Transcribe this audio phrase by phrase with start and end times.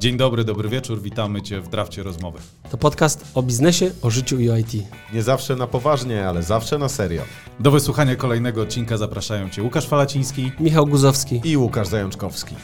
[0.00, 2.38] Dzień dobry, dobry wieczór, witamy Cię w Drafcie Rozmowy.
[2.70, 4.72] To podcast o biznesie, o życiu i o IT.
[5.12, 7.22] Nie zawsze na poważnie, ale zawsze na serio.
[7.60, 10.52] Do wysłuchania kolejnego odcinka zapraszają Cię Łukasz Falaciński.
[10.60, 11.40] Michał Guzowski.
[11.44, 12.54] I Łukasz Zajączkowski.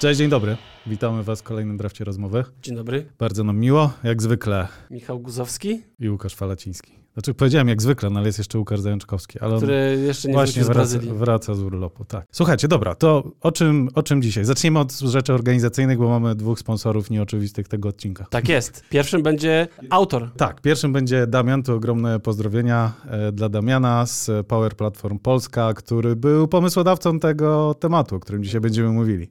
[0.00, 0.56] Cześć, dzień dobry.
[0.86, 2.44] Witamy Was w kolejnym Drafcie Rozmowy.
[2.62, 3.08] Dzień dobry.
[3.18, 6.92] Bardzo nam miło, jak zwykle, Michał Guzowski, i Łukasz Falaciński.
[7.18, 9.38] Znaczy powiedziałem jak zwykle, no ale jest jeszcze Łukasz Zajączkowski.
[9.40, 11.12] Ale który jeszcze nie właśnie z wraca, Brazylii.
[11.12, 12.26] wraca z urlopu, tak.
[12.32, 14.44] Słuchajcie, dobra, to o czym, o czym dzisiaj?
[14.44, 18.26] Zacznijmy od rzeczy organizacyjnych, bo mamy dwóch sponsorów nieoczywistych tego odcinka.
[18.30, 18.84] Tak jest.
[18.90, 20.30] Pierwszym będzie autor.
[20.36, 26.16] Tak, pierwszym będzie Damian, to ogromne pozdrowienia e, dla Damiana z Power Platform Polska, który
[26.16, 29.28] był pomysłodawcą tego tematu, o którym dzisiaj będziemy mówili.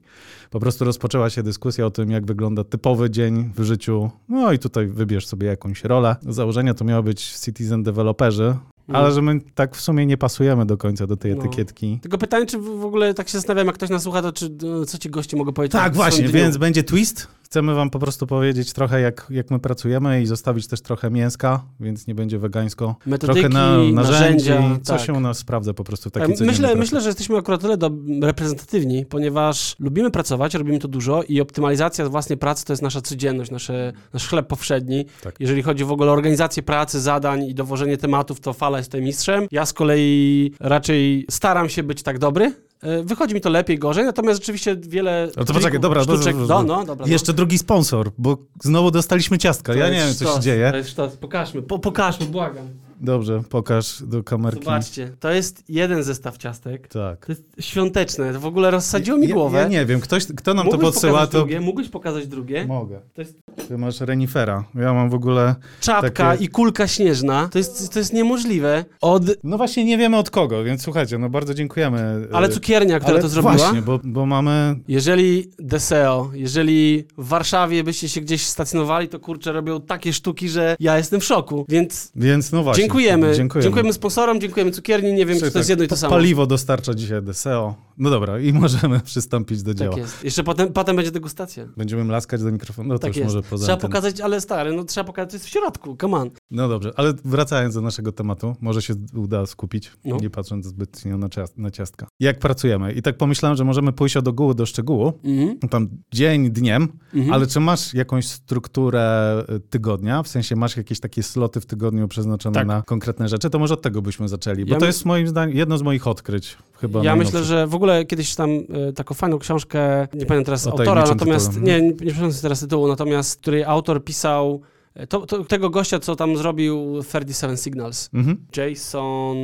[0.50, 4.10] Po prostu rozpoczęła się dyskusja o tym, jak wygląda typowy dzień w życiu.
[4.28, 6.16] No i tutaj wybierz sobie jakąś rolę.
[6.28, 8.56] Założenia to miało być citizen developerzy,
[8.92, 11.40] ale że my tak w sumie nie pasujemy do końca do tej No.
[11.44, 11.98] etykietki.
[12.02, 14.84] Tylko pytanie, czy w ogóle tak się zastanawiam, jak ktoś nas słucha, to czy, no,
[14.84, 15.72] co ci goście mogą powiedzieć?
[15.72, 17.28] Tak, właśnie, więc będzie twist.
[17.50, 21.64] Chcemy wam po prostu powiedzieć trochę, jak, jak my pracujemy i zostawić też trochę mięska,
[21.80, 22.96] więc nie będzie wegańsko.
[23.06, 25.06] Metodyki, trochę na, narzędzi, narzędzia, co tak.
[25.06, 27.76] się u nas sprawdza po prostu w takiej codziennej myślę, myślę, że jesteśmy akurat tyle
[27.76, 27.90] do,
[28.22, 33.50] reprezentatywni, ponieważ lubimy pracować, robimy to dużo i optymalizacja własnej pracy to jest nasza codzienność,
[33.50, 35.06] nasze, nasz chleb powszedni.
[35.22, 35.34] Tak.
[35.40, 39.02] Jeżeli chodzi w ogóle o organizację pracy, zadań i dowożenie tematów, to Fala jest tutaj
[39.02, 39.46] mistrzem.
[39.50, 42.67] Ja z kolei raczej staram się być tak dobry.
[42.82, 46.36] E, Wychodzi mi to lepiej, gorzej, natomiast rzeczywiście wiele No to poczekaj, dobra, sztuczek...
[46.36, 47.06] to- No, no, dobra.
[47.06, 47.12] no.
[47.12, 49.72] Jeszcze drugi sponsor, bo znowu dostaliśmy ciastka.
[49.72, 50.70] To ja nie wiem, co się dzieje.
[50.70, 51.16] To jest sztos.
[51.16, 52.68] Pokażmy, po, pokażmy, błagam.
[53.00, 54.64] Dobrze, pokaż do kamerki.
[54.64, 56.88] Zobaczcie, to jest jeden zestaw ciastek.
[56.88, 57.26] Tak.
[57.26, 59.58] To jest świąteczne, to w ogóle rozsadziło mi głowę.
[59.58, 61.38] Ja, nie wiem, ktoś, kto nam Mógłbyś to podsyła, to...
[61.38, 62.66] drugie, mógłbyś pokazać drugie.
[62.66, 63.00] Mogę.
[63.14, 64.64] To jest Ty masz renifera.
[64.74, 65.54] Ja mam w ogóle...
[65.80, 67.48] czapka Takie- i kulka śnieżna.
[67.52, 68.84] To jest, to jest niemożliwe.
[69.00, 69.22] Od...
[69.44, 72.28] No właśnie nie wiemy od kogo, więc słuchajcie, no bardzo dziękujemy.
[72.32, 73.54] Ale e, cukiernia, która ale to zrobiła.
[73.54, 74.76] Właśnie, bo, bo mamy...
[74.88, 80.76] Jeżeli Deseo, jeżeli w Warszawie byście się gdzieś stacjonowali, to kurczę, robią takie sztuki, że
[80.80, 81.66] ja jestem w szoku.
[81.68, 82.87] Więc Więc no właśnie.
[82.88, 83.34] Dziękujemy.
[83.34, 83.62] Dziękujemy.
[83.64, 85.12] dziękujemy sponsorom, dziękujemy cukierni.
[85.12, 86.10] Nie wiem, czy Słuchaj, to jest tak, jedno i to samo.
[86.14, 87.74] Paliwo dostarcza dzisiaj DSEO.
[87.98, 89.90] No dobra, i możemy przystąpić do dzieła.
[89.90, 90.24] Tak jest.
[90.24, 91.66] Jeszcze potem, potem będzie degustacja.
[91.76, 92.88] Będziemy laskać do mikrofonu.
[92.88, 93.26] No to Tak już jest.
[93.34, 93.88] może poza Trzeba anteną.
[93.90, 95.96] pokazać, ale stary, no trzeba pokazać, co jest w środku.
[96.00, 96.30] Come on.
[96.50, 100.16] No dobrze, ale wracając do naszego tematu, może się uda skupić, No.
[100.20, 102.06] nie patrząc zbytnio na, ciast- na ciastka.
[102.20, 102.92] Jak pracujemy?
[102.92, 105.58] I tak pomyślałem, że możemy pójść od ogółu do szczegółu, Mhm.
[105.58, 107.32] tam dzień dniem, Mhm.
[107.32, 110.22] ale czy masz jakąś strukturę y, tygodnia?
[110.22, 112.66] W sensie masz jakieś takie sloty w tygodniu przeznaczone Tak.
[112.66, 113.50] na konkretne rzeczy?
[113.50, 116.06] To może od tego byśmy zaczęli, bo Ja to jest moim zdaniem jedno z moich
[116.06, 116.56] odkryć.
[116.80, 120.66] Chyba Ja myślę, że w ogóle kiedyś tam e, taką fajną książkę, nie pamiętam teraz
[120.66, 121.66] O autora, natomiast tytule.
[121.66, 124.60] nie, nie, nie pamiętam teraz tytułu, natomiast której autor pisał
[125.06, 128.10] to, to, tego gościa, co tam zrobił 37 Signals.
[128.14, 128.36] Mhm.
[128.56, 129.36] Jason,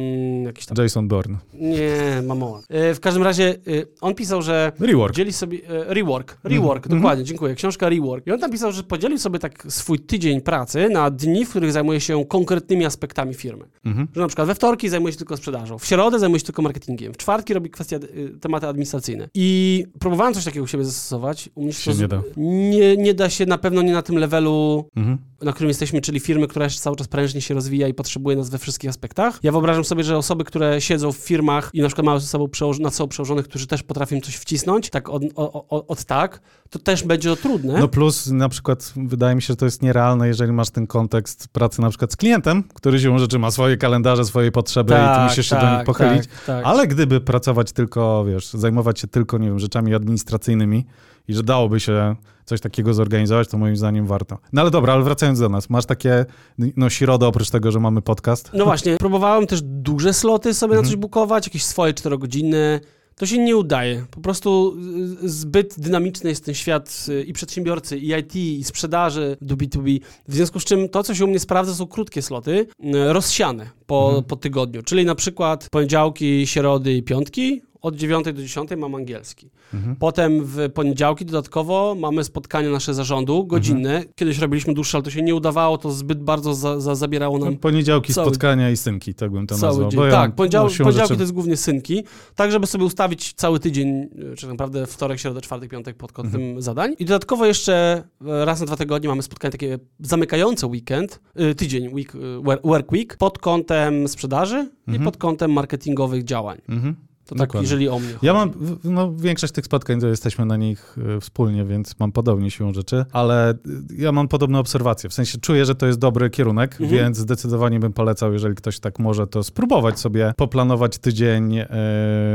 [0.45, 1.39] jakiś tam, Jason Bourne.
[1.55, 2.61] nie, mamoła.
[2.69, 3.57] E, w każdym razie e,
[4.01, 5.15] on pisał, że Rework.
[5.15, 7.01] dzieli sobie, e, rework, rework, Mhm.
[7.03, 8.27] dokładnie, dziękuję, książka rework.
[8.27, 11.73] I on tam pisał, że podzielił sobie tak swój tydzień pracy na dni, w których
[11.73, 13.65] zajmuje się konkretnymi aspektami firmy.
[13.85, 14.09] Mhm.
[14.15, 17.13] Że na przykład we wtorki zajmuje się tylko sprzedażą, w środę zajmuje się tylko marketingiem,
[17.15, 17.99] w czwartki robi kwestie,
[18.41, 19.29] tematy administracyjne.
[19.35, 21.49] I próbowałem coś takiego u siebie zastosować.
[21.55, 22.23] U mnie Się nie da.
[22.37, 25.19] Nie, nie da się na pewno nie na tym levelu, Mhm.
[25.45, 28.51] Na którym jesteśmy, czyli firmy, która jeszcze cały czas prężnie się rozwija i potrzebuje nas
[28.51, 29.39] we wszystkich aspektach.
[29.43, 32.47] Ja wyobrażam sobie, że osoby, które siedzą w firmach i na przykład mają ze sobą
[32.47, 36.41] przełoż- nad sobą przełożonych, którzy też potrafią coś wcisnąć, tak od, o, o, od tak,
[36.71, 37.79] to też będzie to trudne.
[37.79, 41.49] No plus na przykład wydaje mi się, że to jest nierealne, jeżeli masz ten kontekst
[41.49, 45.23] pracy na przykład z klientem, który siłą rzeczy ma swoje kalendarze, swoje potrzeby i ty
[45.23, 46.27] musisz się do nich pochylić.
[46.27, 46.65] Tak, tak.
[46.67, 50.85] Ale gdyby pracować tylko, wiesz, zajmować się tylko, nie wiem, rzeczami administracyjnymi
[51.29, 54.39] i że dałoby się coś takiego zorganizować, to moim zdaniem warto.
[54.53, 56.27] No ale dobra, ale wracając do nas, masz takie,
[56.59, 58.51] no środę oprócz tego, że mamy podcast.
[58.55, 60.91] No właśnie, próbowałem też duże sloty sobie na Mhm.
[60.93, 62.81] coś bukować, jakieś swoje czterogodzinne.
[63.17, 64.07] To się nie udaje.
[64.11, 64.77] Po prostu
[65.23, 70.01] zbyt dynamiczny jest ten świat y, i przedsiębiorcy, i IT, i sprzedaży do B2B.
[70.29, 73.71] W związku z czym to, co się u mnie sprawdza, są krótkie sloty, y, rozsiane
[73.87, 74.25] po, Mhm.
[74.25, 74.83] po tygodniu.
[74.83, 77.63] Czyli na przykład poniedziałki, środy i piątki.
[77.85, 79.51] Od 9 do 10 mam angielski.
[79.75, 79.97] Mhm.
[79.97, 83.91] Potem w poniedziałki dodatkowo mamy spotkania nasze zarządu godzinne.
[83.97, 84.13] Mhm.
[84.15, 87.53] Kiedyś robiliśmy dłuższe, ale to się nie udawało, to zbyt bardzo za, za, zabierało nam
[87.53, 89.91] No, poniedziałki, spotkania i synki, tak bym to cały nazwał.
[89.91, 89.97] dzień.
[90.01, 92.05] Bo ja, tak, poniedział, poniedziałki rzeczy- to jest głównie synki,
[92.35, 96.13] tak żeby sobie ustawić cały tydzień, y, czy tak naprawdę wtorek, środę, czwartek, piątek pod
[96.13, 96.63] kątem Mhm.
[96.63, 96.95] zadań.
[96.99, 101.89] I dodatkowo jeszcze e, raz na dwa tygodnie mamy spotkanie takie zamykające weekend, y, tydzień,
[101.95, 105.05] week, wor- work week, pod kątem sprzedaży i Mhm.
[105.05, 106.59] pod kątem marketingowych działań.
[106.69, 106.97] Mhm.
[107.27, 108.51] To tak, jeżeli o mnie Ja chodzi.
[108.59, 112.51] mam, w- no większość tych spotkań to jesteśmy na nich y, wspólnie, więc mam podobnie
[112.51, 113.57] siłą rzeczy, ale y,
[113.97, 115.11] ja mam podobne obserwacje.
[115.11, 116.91] W sensie czuję, że to jest dobry kierunek, Mhm.
[116.91, 121.67] więc zdecydowanie bym polecał, jeżeli ktoś tak może, to spróbować sobie poplanować tydzień y,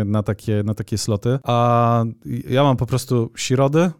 [0.05, 1.39] na takie, na takie sloty.
[1.43, 2.03] A
[2.49, 3.91] ja mam po prostu środy,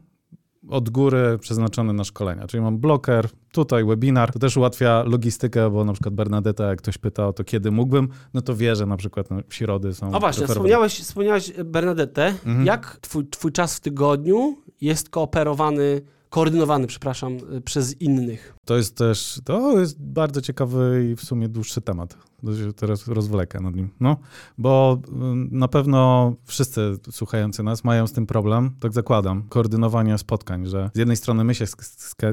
[0.70, 2.48] od góry przeznaczony na szkolenia.
[2.48, 4.32] Czyli mam bloker, tutaj webinar.
[4.34, 8.10] To też ułatwia logistykę, bo na przykład Bernadetta, jak ktoś pyta o to, kiedy mógłbym,
[8.34, 10.08] no to wie, że na przykład no, środy są.
[10.08, 10.54] A właśnie, preferowane.
[10.54, 12.28] wspomniałeś, wspomniałeś Bernadette.
[12.28, 12.66] Mhm.
[12.66, 18.56] Jak twój, twój czas w tygodniu jest kooperowany, koordynowany, przepraszam, przez innych?
[18.66, 22.18] To jest też, to jest bardzo ciekawy i w sumie dłuższy temat.
[22.46, 23.90] To się teraz rozwlekę nad nim.
[24.00, 24.18] No,
[24.58, 30.66] bo ym, na pewno wszyscy słuchający nas mają z tym problem, tak zakładam, koordynowania spotkań,
[30.66, 31.66] że z jednej strony my się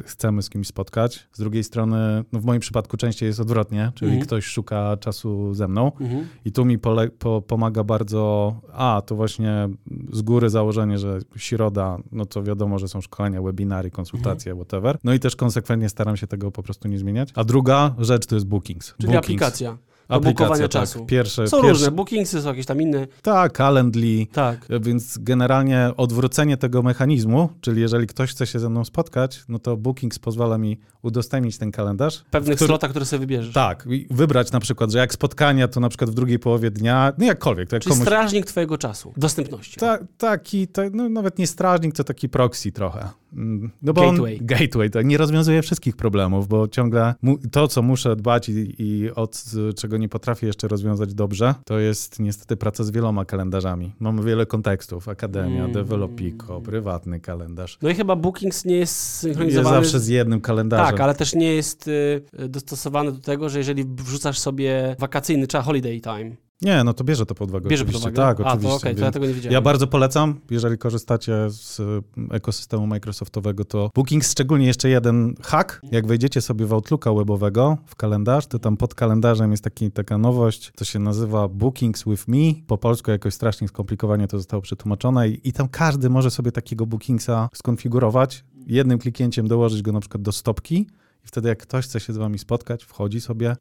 [0.05, 4.11] chcemy z kimś spotkać, z drugiej strony, no w moim przypadku częściej jest odwrotnie, czyli
[4.11, 4.26] Mhm.
[4.26, 6.26] ktoś szuka czasu ze mną Mhm.
[6.44, 6.79] i tu mi
[7.19, 9.69] po, pomaga bardzo, a to właśnie
[10.12, 14.67] z góry założenie, że środa, no to wiadomo, że są szkolenia, webinary, konsultacje, Mhm.
[14.67, 14.99] whatever.
[15.05, 17.29] No i też konsekwentnie staram się tego po prostu nie zmieniać.
[17.35, 18.87] A druga rzecz to jest Bookings.
[18.87, 19.25] Czyli Bookings.
[19.26, 19.79] aplikacja.
[20.08, 20.70] Do bukowania tak.
[20.70, 21.06] czasu.
[21.06, 23.06] Pierwsze, Są pierwsze, różne, Bookingsy są jakieś tam inne.
[23.23, 24.26] Tak, Calendly.
[24.32, 24.67] Tak.
[24.81, 29.76] Więc generalnie odwrócenie tego mechanizmu, czyli jeżeli ktoś chce się ze mną spotkać, no to
[29.76, 32.25] Bookings pozwala mi udostępnić ten kalendarz.
[32.31, 33.55] Pewnych który- slotach, które sobie wybierzesz.
[33.55, 37.26] Tak, wybrać na przykład, że jak spotkania, to na przykład w drugiej połowie dnia, no
[37.26, 38.06] jakkolwiek, to jak Czyli komuś...
[38.06, 39.81] strażnik twojego czasu, dostępności.
[39.81, 43.08] Ta, taki, ta, no nawet nie strażnik, to taki proxy trochę.
[43.32, 44.38] Mm, No bo Gateway.
[44.41, 48.75] On, gateway, tak, nie rozwiązuje wszystkich problemów, bo ciągle mu, to, co muszę dbać i,
[48.79, 53.25] i od y, czego nie potrafię jeszcze rozwiązać dobrze, to jest niestety praca z wieloma
[53.25, 53.93] kalendarzami.
[54.00, 55.72] Mamy wiele kontekstów, akademia, Mm.
[55.72, 57.78] Developico, prywatny kalendarz.
[57.82, 59.76] No i chyba Bookings nie jest Jest synchronizowany.
[59.76, 60.87] zawsze z jednym kalendarzem.
[60.87, 65.64] Tak, ale też nie jest y, dostosowany do tego, że jeżeli wrzucasz sobie wakacyjny czas,
[65.64, 68.23] holiday time, Nie, no to bierze to pod uwagę bierze pod oczywiście.
[68.23, 68.37] uwagę.
[68.37, 68.70] Tak, A, oczywiście.
[68.70, 69.53] to okej, to ja tego nie wiedziałem.
[69.53, 75.81] Ja bardzo polecam, jeżeli korzystacie z y, ekosystemu Microsoftowego, to Bookings, szczególnie jeszcze jeden hack.
[75.93, 80.19] Jak wejdziecie sobie w Outlooka webowego, w kalendarz, to tam pod kalendarzem jest taki, taka
[80.19, 82.37] nowość, to się nazywa Bookings with Me.
[82.67, 86.87] Po polsku jakoś strasznie skomplikowanie to zostało przetłumaczone i, i tam każdy może sobie takiego
[86.87, 90.87] Bookingsa skonfigurować, jednym kliknięciem dołożyć go na przykład do stopki
[91.26, 93.56] i wtedy jak ktoś chce się z wami spotkać, wchodzi sobie,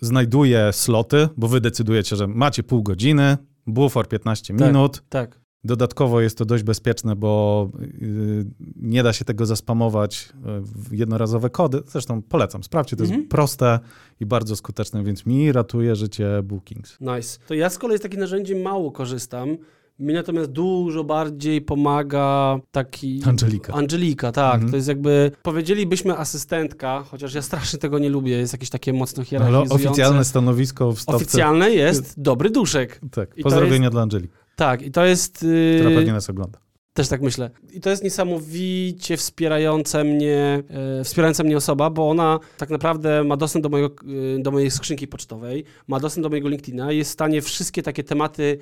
[0.00, 3.36] znajduje sloty, bo wy decydujecie, że macie pół godziny,
[3.66, 4.66] bufor 15 Tak.
[4.66, 5.40] minut, Tak.
[5.64, 8.44] Dodatkowo jest to dość bezpieczne, bo yy,
[8.76, 11.82] nie da się tego zaspamować yy, w jednorazowe kody.
[11.86, 13.20] Zresztą polecam, sprawdźcie, to Mhm.
[13.20, 13.78] jest proste
[14.20, 16.98] i bardzo skuteczne, więc mi ratuje życie Bookings.
[17.00, 17.38] Nice.
[17.48, 19.56] To ja z kolei z takich narzędzi mało korzystam.
[19.98, 23.22] Mi natomiast dużo bardziej pomaga taki...
[23.26, 23.72] Angelika.
[23.72, 24.54] Angelika, tak.
[24.54, 24.70] Mhm.
[24.70, 29.20] To jest jakby, powiedzielibyśmy asystentka, chociaż ja strasznie tego nie lubię, jest jakieś takie mocno
[29.20, 29.74] Ale hierarchizujące.
[29.74, 31.16] oficjalne stanowisko w stawce.
[31.16, 33.00] Oficjalne jest dobry duszek.
[33.10, 35.42] Tak, I pozdrowienia dla Angeliki, Tak, i to jest...
[35.42, 36.58] yy, która pewnie nas ogląda.
[36.92, 37.50] Też tak myślę.
[37.72, 40.62] I to jest niesamowicie wspierające mnie,
[41.00, 43.94] e, wspierająca mnie osoba, bo ona tak naprawdę ma dostęp do, mojego,
[44.38, 48.04] e, do mojej skrzynki pocztowej, ma dostęp do mojego LinkedIna, jest w stanie wszystkie takie
[48.04, 48.58] tematy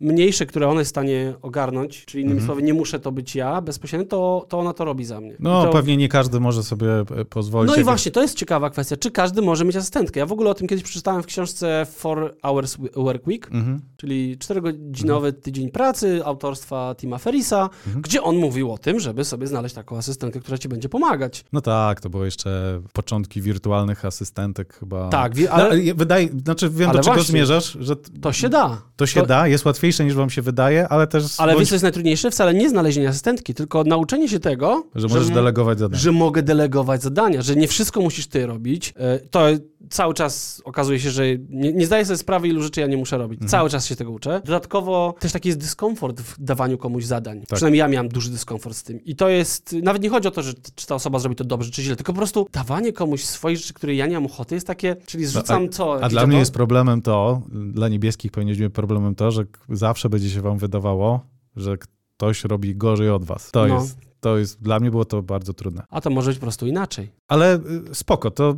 [0.00, 2.46] mniejsze, które ona jest w stanie ogarnąć, czyli innymi Mhm.
[2.46, 5.36] słowy nie muszę to być ja bezpośrednio, to, to ona to robi za mnie.
[5.40, 7.74] No, to, pewnie nie każdy może sobie e, pozwolić.
[7.74, 10.20] no i właśnie, to jest ciekawa kwestia, czy każdy może mieć asystentkę.
[10.20, 13.80] Ja w ogóle o tym kiedyś przeczytałem w książce Four Hours Work Week, Mhm.
[13.96, 18.02] czyli czterogodzinowy tydzień pracy autorstwa Tima Ferrisa, Mhm.
[18.02, 21.44] gdzie on mówił o tym, żeby sobie znaleźć taką asystentkę, która ci będzie pomagać.
[21.52, 25.08] No tak, to były jeszcze początki wirtualnych asystentek chyba.
[25.08, 27.32] Tak, wi- No, ale ale wydaje, znaczy wiem, Ale do czego właśnie.
[27.32, 28.82] zmierzasz, że to się da.
[28.96, 31.68] to się To- da, jest łatwiejsze niż wam się wydaje, ale też Ale bądź, wiesz,
[31.68, 32.30] co jest najtrudniejsze?
[32.30, 36.00] Wcale nie znalezienie asystentki, tylko nauczenie się tego, że możesz m- delegować zadania.
[36.02, 38.94] że mogę delegować zadania, że nie wszystko musisz ty robić.
[38.96, 39.46] E, To
[39.90, 43.18] cały czas okazuje się, że nie, nie zdaję sobie sprawy, ilu rzeczy ja nie muszę
[43.18, 43.36] robić.
[43.36, 43.50] Mhm.
[43.50, 44.40] Cały czas się tego uczę.
[44.44, 47.40] Dodatkowo też taki jest dyskomfort w dawaniu komuś zadań.
[47.40, 47.56] Tak.
[47.56, 49.04] Przynajmniej ja miałem duży dyskomfort z tym.
[49.04, 51.70] I to jest, nawet nie chodzi o to, że czy ta osoba zrobi to dobrze,
[51.70, 54.66] czy źle, tylko po prostu dawanie komuś swoich rzeczy, które ja nie mam ochoty, jest
[54.66, 55.92] takie, czyli zrzucam co?
[55.94, 59.44] A jakiś dla mnie ogon- jest problemem to, dla niebieskich powinniśmy problemem to, że
[59.80, 61.20] zawsze będzie się wam wydawało,
[61.56, 63.50] że ktoś robi gorzej od was.
[63.50, 63.74] To No.
[63.74, 65.82] jest, to jest, dla mnie było to bardzo trudne.
[65.90, 67.10] A to może być po prostu inaczej.
[67.28, 67.60] Ale y,
[67.94, 68.56] spoko, to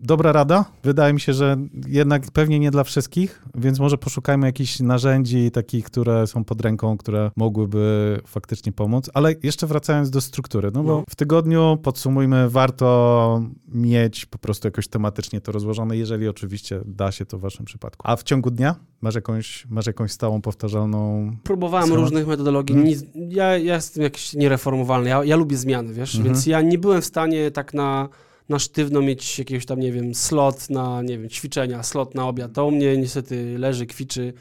[0.00, 0.64] dobra rada.
[0.82, 1.56] Wydaje mi się, że
[1.86, 6.96] jednak pewnie nie dla wszystkich, więc może poszukajmy jakichś narzędzi takich, które są pod ręką,
[6.96, 9.10] które mogłyby faktycznie pomóc.
[9.14, 11.04] Ale jeszcze wracając do struktury, no bo No.
[11.10, 17.26] w tygodniu podsumujmy, warto mieć po prostu jakoś tematycznie to rozłożone, jeżeli oczywiście da się
[17.26, 18.02] to w waszym przypadku.
[18.10, 21.30] A w ciągu dnia masz jakąś, masz jakąś stałą, powtarzalną...
[21.42, 22.04] Próbowałem Schemat?
[22.04, 22.76] różnych metodologii.
[22.76, 22.88] Mhm.
[22.94, 24.34] Nic, ja, ja jestem jakiś
[24.76, 25.10] niereformowalny.
[25.10, 26.14] Ja, ja lubię zmiany, wiesz?
[26.14, 26.24] Mhm.
[26.24, 28.08] Więc ja nie byłem w stanie tak na,
[28.48, 32.52] na sztywno mieć jakiegoś tam, nie wiem, slot na, nie wiem, ćwiczenia, slot na obiad.
[32.52, 34.32] To u mnie niestety leży, kwiczy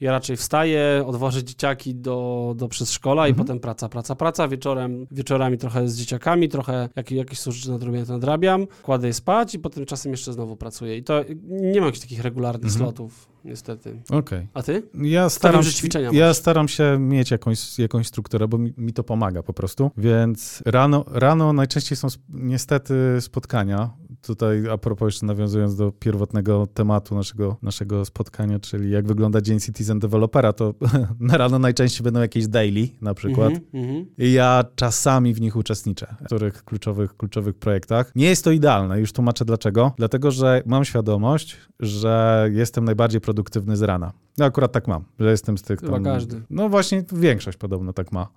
[0.00, 3.46] Ja raczej wstaję, odwożę dzieciaki do, do przedszkola i Mhm.
[3.46, 4.48] potem praca, praca, praca.
[4.48, 8.66] Wieczorem, wieczorami trochę z dzieciakami, trochę jak, jakieś są rzeczy nadrobione, to nadrabiam.
[8.82, 10.96] Kładę je spać i potem czasem jeszcze znowu pracuję.
[10.96, 12.78] I to nie mam jakichś takich regularnych Mhm.
[12.84, 14.02] slotów, niestety.
[14.10, 14.46] Okej.
[14.54, 14.82] A ty?
[14.94, 16.36] Ja staram, że ćwiczenia ja masz.
[16.36, 19.90] staram się mieć jakąś, jakąś strukturę, bo mi, mi to pomaga po prostu.
[19.96, 23.90] Więc rano, rano najczęściej są niestety spotkania.
[24.22, 29.60] Tutaj a propos jeszcze nawiązując do pierwotnego tematu naszego, naszego spotkania, czyli jak wygląda dzień
[29.60, 30.74] Citizen Developera, to
[31.20, 33.52] na rano najczęściej będą jakieś daily na przykład.
[33.52, 34.06] Mhm, mhm.
[34.18, 38.12] I ja czasami w nich uczestniczę, w których kluczowych, kluczowych projektach.
[38.14, 39.92] Nie jest to idealne, już tłumaczę dlaczego.
[39.96, 44.12] Dlatego, że mam świadomość, że jestem najbardziej produktywny z rana.
[44.38, 46.42] No akurat tak mam, że jestem z tych Chyba każdy.
[46.50, 48.28] No właśnie, większość podobno tak ma.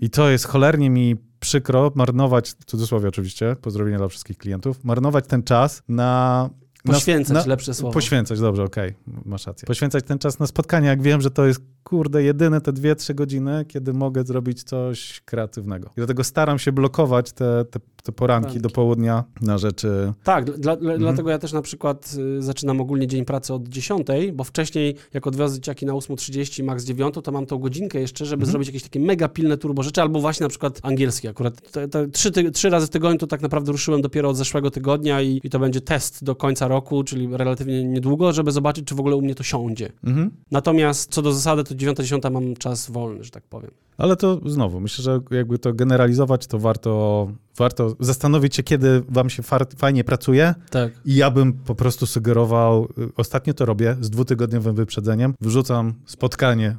[0.00, 5.26] I to jest cholernie mi przykro marnować, w cudzysłowie oczywiście, pozdrowienia dla wszystkich klientów, marnować
[5.26, 6.50] ten czas na...
[6.84, 7.92] na- Poświęcać, na, lepsze słowo.
[7.94, 8.94] Poświęcać, dobrze, okej,
[9.24, 9.66] masz rację.
[9.66, 13.14] Poświęcać ten czas na spotkanie, jak wiem, że to jest, kurde, jedyne te dwie, trzy
[13.14, 15.88] godziny, kiedy mogę zrobić coś kreatywnego.
[15.88, 18.60] I dlatego staram się blokować te, te, te poranki Poranki.
[18.60, 20.12] do południa na rzeczy...
[20.24, 20.98] Tak, dla, dla, Mhm.
[21.00, 25.26] dlatego ja też na przykład y, zaczynam ogólnie dzień pracy od 10, bo wcześniej jak
[25.26, 28.50] odwiozę dzieciaki na 8.30, max 9, to mam tą godzinkę jeszcze, żeby Mhm.
[28.52, 31.70] zrobić jakieś takie mega pilne turbo rzeczy, albo właśnie na przykład angielski akurat.
[31.70, 34.70] Te, te, trzy, ty, trzy razy w tygodniu to tak naprawdę ruszyłem dopiero od zeszłego
[34.70, 38.94] tygodnia i, i to będzie test do końca roku, czyli relatywnie niedługo, żeby zobaczyć, czy
[38.94, 39.92] w ogóle u mnie to siądzie.
[40.04, 40.30] Mhm.
[40.50, 43.70] Natomiast co do zasady, to 9-10 mam czas wolny, że tak powiem.
[43.98, 49.30] Ale to znowu, myślę, że jakby to generalizować, to warto, warto zastanowić się, kiedy wam
[49.30, 49.42] się
[49.76, 50.92] fajnie pracuje Tak.
[51.04, 56.76] i ja bym po prostu sugerował, y, ostatnio to robię, z dwutygodniowym wyprzedzeniem, wrzucam spotkanie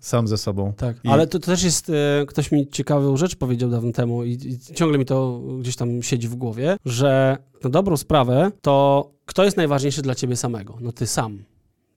[0.00, 0.72] sam ze sobą.
[0.76, 4.24] Tak, I- ale to, to też jest, e, ktoś mi ciekawą rzecz powiedział dawno temu
[4.24, 9.10] i, i ciągle mi to gdzieś tam siedzi w głowie, że na dobrą sprawę to
[9.26, 10.76] kto jest najważniejszy dla ciebie samego?
[10.80, 11.44] No ty sam.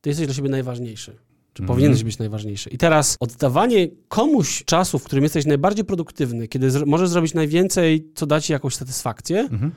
[0.01, 1.17] Ty jesteś dla siebie najważniejszy.
[1.57, 1.75] Czy Mhm.
[1.77, 2.69] powinieneś być najważniejszy.
[2.69, 8.07] I teraz oddawanie komuś czasu, w którym jesteś najbardziej produktywny, kiedy zro- możesz zrobić najwięcej,
[8.15, 9.71] co da ci jakąś satysfakcję, Mhm.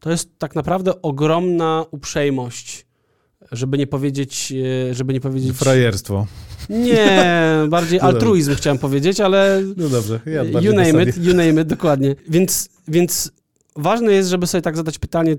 [0.00, 2.86] to jest tak naprawdę ogromna uprzejmość,
[3.52, 4.52] żeby nie powiedzieć,
[4.90, 5.52] e, żeby nie powiedzieć...
[5.56, 6.26] Frajerstwo.
[6.68, 7.22] Nie,
[7.68, 11.68] bardziej No altruizm chciałem powiedzieć, ale No dobrze, ja you name it, you name it,
[11.68, 12.14] dokładnie.
[12.28, 13.32] Więc, więc
[13.76, 15.36] ważne jest, żeby sobie tak zadać pytanie,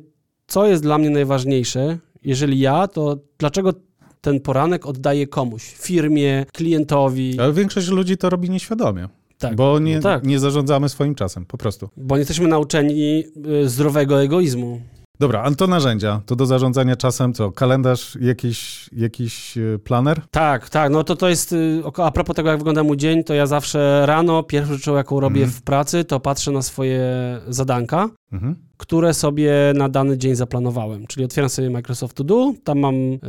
[0.47, 1.97] co jest dla mnie najważniejsze.
[2.23, 3.73] Jeżeli ja, to dlaczego
[4.21, 5.63] ten poranek oddaję komuś?
[5.63, 7.39] Firmie, klientowi.
[7.39, 9.07] Ale większość ludzi to robi nieświadomie,
[9.37, 9.55] Tak.
[9.55, 10.23] bo nie, No tak.
[10.25, 11.89] nie zarządzamy swoim czasem, po prostu.
[11.97, 13.23] Bo nie jesteśmy nauczeni
[13.63, 14.81] y, zdrowego egoizmu.
[15.19, 17.51] Dobra, a to narzędzia, to do zarządzania czasem co?
[17.51, 20.21] Kalendarz, jakiś, jakiś y, planer?
[20.31, 23.33] Tak, tak, no to to jest, y, a propos tego, jak wygląda mój dzień, to
[23.33, 25.51] ja zawsze rano, pierwszą rzeczą, jaką robię Mhm.
[25.51, 27.01] w pracy, to patrzę na swoje
[27.47, 28.55] zadanka, Mhm.
[28.77, 31.07] które sobie na dany dzień zaplanowałem.
[31.07, 33.19] Czyli otwieram sobie Microsoft To Do, tam mam y,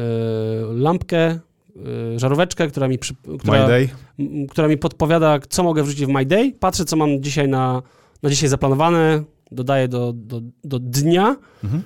[0.75, 1.39] lampkę,
[2.15, 3.69] y, żaróweczkę, która mi, przy, która,
[4.51, 6.53] która mi podpowiada, co mogę wrzucić w My Day.
[6.61, 7.83] Patrzę, co mam dzisiaj na,
[8.23, 11.83] na dzisiaj zaplanowane, dodaję do, do, do dnia Mhm.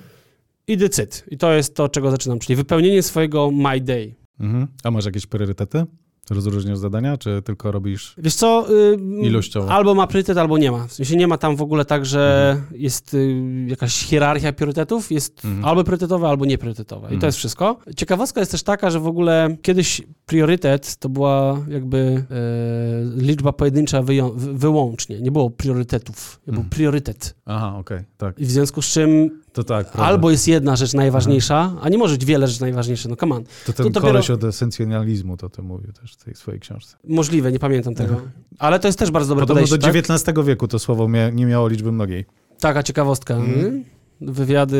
[0.67, 1.25] i decyd.
[1.31, 4.15] I to jest to, czego zaczynam, czyli wypełnienie swojego My Day.
[4.39, 4.67] Mhm.
[4.83, 5.85] A masz jakieś priorytety?
[6.29, 8.65] Rozróżniasz zadania, czy tylko robisz Wiesz co?
[8.93, 9.71] y, ilościowo?
[9.71, 10.87] Albo ma priorytet, albo nie ma.
[10.87, 12.79] W sensie nie ma tam w ogóle tak, że Mhm.
[12.81, 15.65] jest y, jakaś hierarchia priorytetów, jest Mhm.
[15.65, 17.01] albo priorytetowe, albo niepriorytetowe.
[17.01, 17.19] I Mhm.
[17.21, 17.79] to jest wszystko.
[17.97, 21.97] Ciekawostka jest też taka, że w ogóle kiedyś priorytet to była jakby
[22.31, 25.21] e, liczba pojedyncza wyją- wyłącznie.
[25.21, 26.69] Nie było priorytetów, był Mhm.
[26.69, 27.35] priorytet.
[27.45, 28.39] Aha, okej, tak.
[28.39, 30.05] I w związku z czym To tak, prawda.
[30.05, 33.09] albo jest jedna rzecz najważniejsza, a nie może być wiele rzeczy najważniejszych.
[33.09, 33.43] No come on.
[33.65, 36.97] To ten to dopiero- od esencjonalizmu to ty mówił też w tej swojej książce.
[37.07, 38.21] Możliwe, nie pamiętam tego.
[38.59, 40.17] Ale to jest też bardzo dobre Podobno podejście, do tak?
[40.17, 42.25] XIX wieku to słowo nie miało liczby mnogiej.
[42.59, 43.33] Taka ciekawostka.
[43.35, 43.83] Mhm.
[44.21, 44.77] Wywiady,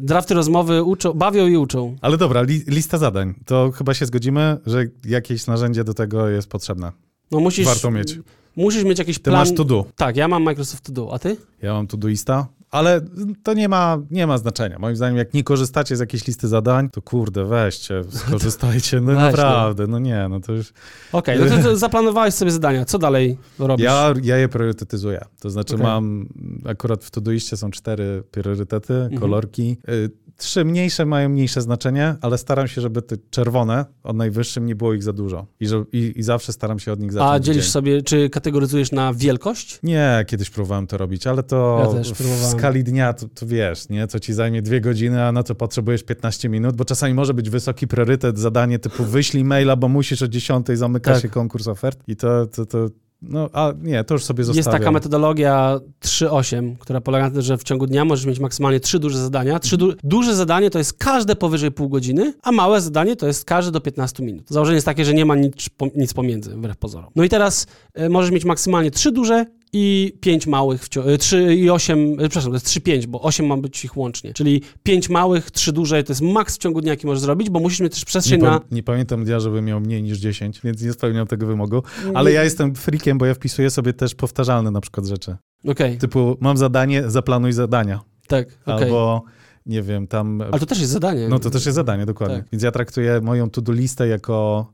[0.00, 1.96] y, drafty rozmowy uczą, bawią i uczą.
[2.00, 3.34] Ale dobra, li, lista zadań.
[3.46, 6.92] To chyba się zgodzimy, że jakieś narzędzie do tego jest potrzebne.
[7.30, 8.18] No musisz, Warto mieć.
[8.56, 9.36] Musisz mieć jakiś Ty plan.
[9.38, 9.84] masz to do.
[9.96, 11.36] Tak, ja mam Microsoft To Do, a ty?
[11.62, 13.00] Ja mam Todoista, ale
[13.42, 14.78] to nie ma, nie ma znaczenia.
[14.78, 19.00] Moim zdaniem, jak nie korzystacie z jakiejś listy zadań, to kurde, weźcie, skorzystajcie.
[19.00, 19.20] No no.
[19.20, 20.72] naprawdę, no nie, no to już...
[21.12, 22.84] Okej, no to, zaplanowałeś sobie zadania.
[22.84, 23.84] Co dalej robisz?
[23.84, 25.24] Ja, ja je priorytetyzuję.
[25.40, 25.86] To znaczy Okej.
[25.86, 26.28] mam,
[26.68, 29.20] akurat w Todoiście są cztery priorytety, Mhm.
[29.20, 29.76] kolorki.
[29.88, 34.74] Y, Trzy mniejsze mają mniejsze znaczenie, ale staram się, żeby te czerwone od najwyższym nie
[34.76, 35.46] było ich za dużo.
[35.60, 37.72] I, że, i, i zawsze staram się od nich zacząć a dzielisz dzień.
[37.72, 39.78] sobie, czy kategoryzujesz na wielkość?
[39.82, 44.06] Nie, kiedyś próbowałem to robić, ale to Ja w skali dnia to, to wiesz, nie?
[44.06, 47.50] Co ci zajmie dwie godziny, a na co potrzebujesz 15 minut, bo czasami może być
[47.50, 51.22] wysoki priorytet, zadanie typu wyślij maila, bo musisz o 10 zamyka Tak.
[51.22, 52.88] się konkurs ofert i to, to, to
[53.22, 54.56] No, a nie, to już sobie zostawiam.
[54.56, 58.80] Jest taka metodologia 3.8, która polega na tym, że w ciągu dnia możesz mieć maksymalnie
[58.80, 59.58] trzy duże zadania.
[59.58, 63.44] Trzy du duże zadanie to jest każde powyżej pół godziny, a małe zadanie to jest
[63.44, 64.44] każde do 15 minut.
[64.48, 67.10] Założenie jest takie, że nie ma nic, nic pomiędzy, wbrew pozorom.
[67.16, 67.66] No i teraz
[68.00, 72.56] y, możesz mieć maksymalnie trzy duże i 5 małych, w 3 i 8, przepraszam, to
[72.56, 74.34] jest 3, 5, bo 8 ma być ich łącznie.
[74.34, 77.60] Czyli 5 małych, 3 duże, to jest maks w ciągu dnia, jaki możesz zrobić, bo
[77.60, 78.60] musisz mieć też przestrzeń nie na...
[78.70, 81.82] Nie pamiętam dnia, żeby miał mniej niż 10, więc nie spełniam tego wymogu.
[82.14, 85.36] Ale ja jestem freakiem, bo ja wpisuję sobie też powtarzalne na przykład rzeczy.
[85.66, 85.96] Okay.
[85.96, 88.00] Typu mam zadanie, zaplanuj zadania.
[88.26, 88.74] Tak, okay.
[88.74, 89.22] Albo
[89.66, 90.42] nie wiem, tam...
[90.42, 91.28] Ale to też jest zadanie.
[91.28, 92.36] No to też jest zadanie, dokładnie.
[92.36, 92.46] Tak.
[92.52, 94.66] Więc ja traktuję moją to-do listę jako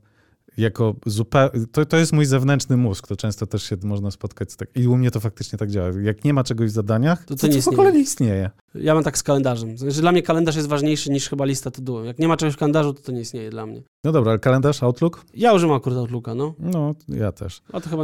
[0.57, 4.57] jako zupełnie, to, to jest mój zewnętrzny mózg, to często też się można spotkać z
[4.57, 5.89] tak, i u mnie to faktycznie tak działa.
[6.01, 8.49] Jak nie ma czegoś w zadaniach, to, to, to w ogóle nie istnieje.
[8.75, 9.77] Ja mam tak z kalendarzem.
[9.77, 12.03] Znaczy, dla mnie kalendarz jest ważniejszy niż chyba lista to.
[12.03, 13.83] Jak nie ma czegoś w kalendarzu, to to nie istnieje dla mnie.
[14.03, 15.25] No dobra, ale kalendarz, Outlook?
[15.33, 16.53] Ja używam akurat Outlooka, no.
[16.59, 17.61] No, ja też.
[17.73, 18.03] A to chyba...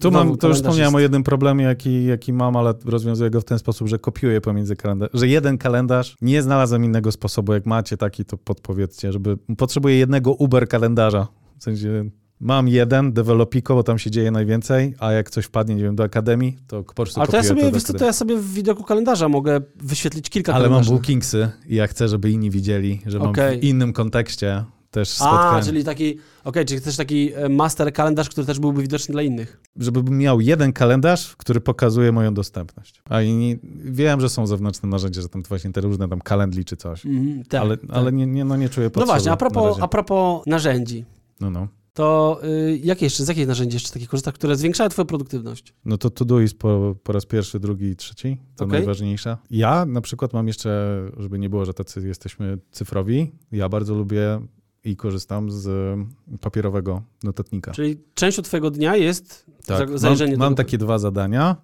[0.00, 0.96] Tu mam, to już wspomniałem jest...
[0.96, 4.76] o jednym problemie, jaki, jaki mam, ale rozwiązuję go w ten sposób, że kopiuję pomiędzy
[4.76, 7.52] kalendarz, że jeden kalendarz, nie znalazłem innego sposobu.
[7.52, 9.36] Jak macie taki, to podpowiedzcie, żeby...
[9.56, 11.26] Potrzebuję jednego Uber kalendarza.
[11.58, 12.10] W sensie
[12.40, 16.04] Mam jeden, Developiko, bo tam się dzieje najwięcej, a jak coś wpadnie, nie wiem, do
[16.04, 19.28] akademii, to po prostu Ale to ja sobie, co, to ja sobie w widoku kalendarza
[19.28, 20.90] mogę wyświetlić kilka Ale kalendarzy.
[20.90, 23.50] mam bookingsy i ja chcę, żeby inni widzieli, że okay.
[23.50, 25.58] mam w innym kontekście też spotkanie.
[25.58, 29.12] A, czyli taki, okej, okay, czyli chcesz taki e, master kalendarz, który też byłby widoczny
[29.12, 29.60] dla innych.
[29.76, 33.02] Żeby miał jeden kalendarz, który pokazuje moją dostępność.
[33.08, 36.76] A inni, wiem, że są zewnętrzne narzędzia, że tam właśnie te różne tam kalendli czy
[36.76, 37.90] coś, mm, tak, ale, tak.
[37.92, 39.06] ale nie, nie, no nie czuję potrzeby.
[39.06, 41.04] No właśnie, a propos, a propos narzędzi.
[41.40, 41.68] No, no
[41.98, 45.74] to y, jakie jeszcze, z jakich narzędzi jeszcze takie korzystasz, które zwiększają twoją produktywność?
[45.84, 48.78] No to Todoist po, po raz pierwszy, drugi, trzeci, to okay.
[48.78, 49.36] najważniejsze.
[49.50, 54.40] Ja na przykład mam jeszcze, żeby nie było, że tacy jesteśmy cyfrowi, ja bardzo lubię
[54.84, 55.98] i korzystam z
[56.40, 57.72] papierowego notatnika.
[57.72, 61.56] Czyli częścią twojego dnia jest tak, zajrzenie mam, mam takie dwa zadania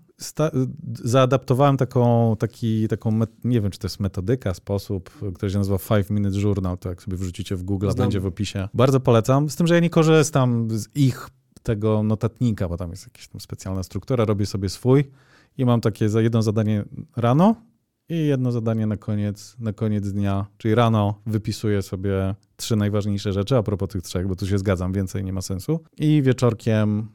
[1.05, 6.11] zaadaptowałem taką, taki, taką, nie wiem, czy to jest metodyka, sposób, który się nazywa Five
[6.11, 8.05] Minute Journal, to jak sobie wrzucicie w Google, Znam.
[8.05, 8.69] będzie w opisie.
[8.75, 11.29] Bardzo polecam, z tym, że ja nie korzystam z ich
[11.63, 15.05] tego notatnika, bo tam jest jakaś tam specjalna struktura, robię sobie swój
[15.59, 16.85] i mam takie za jedno zadanie
[17.17, 17.55] rano
[18.09, 23.57] i jedno zadanie na koniec, na koniec dnia, czyli rano wypisuję sobie trzy najważniejsze rzeczy,
[23.57, 27.09] a propos tych trzech, bo tu się zgadzam, więcej nie ma sensu i wieczorkiem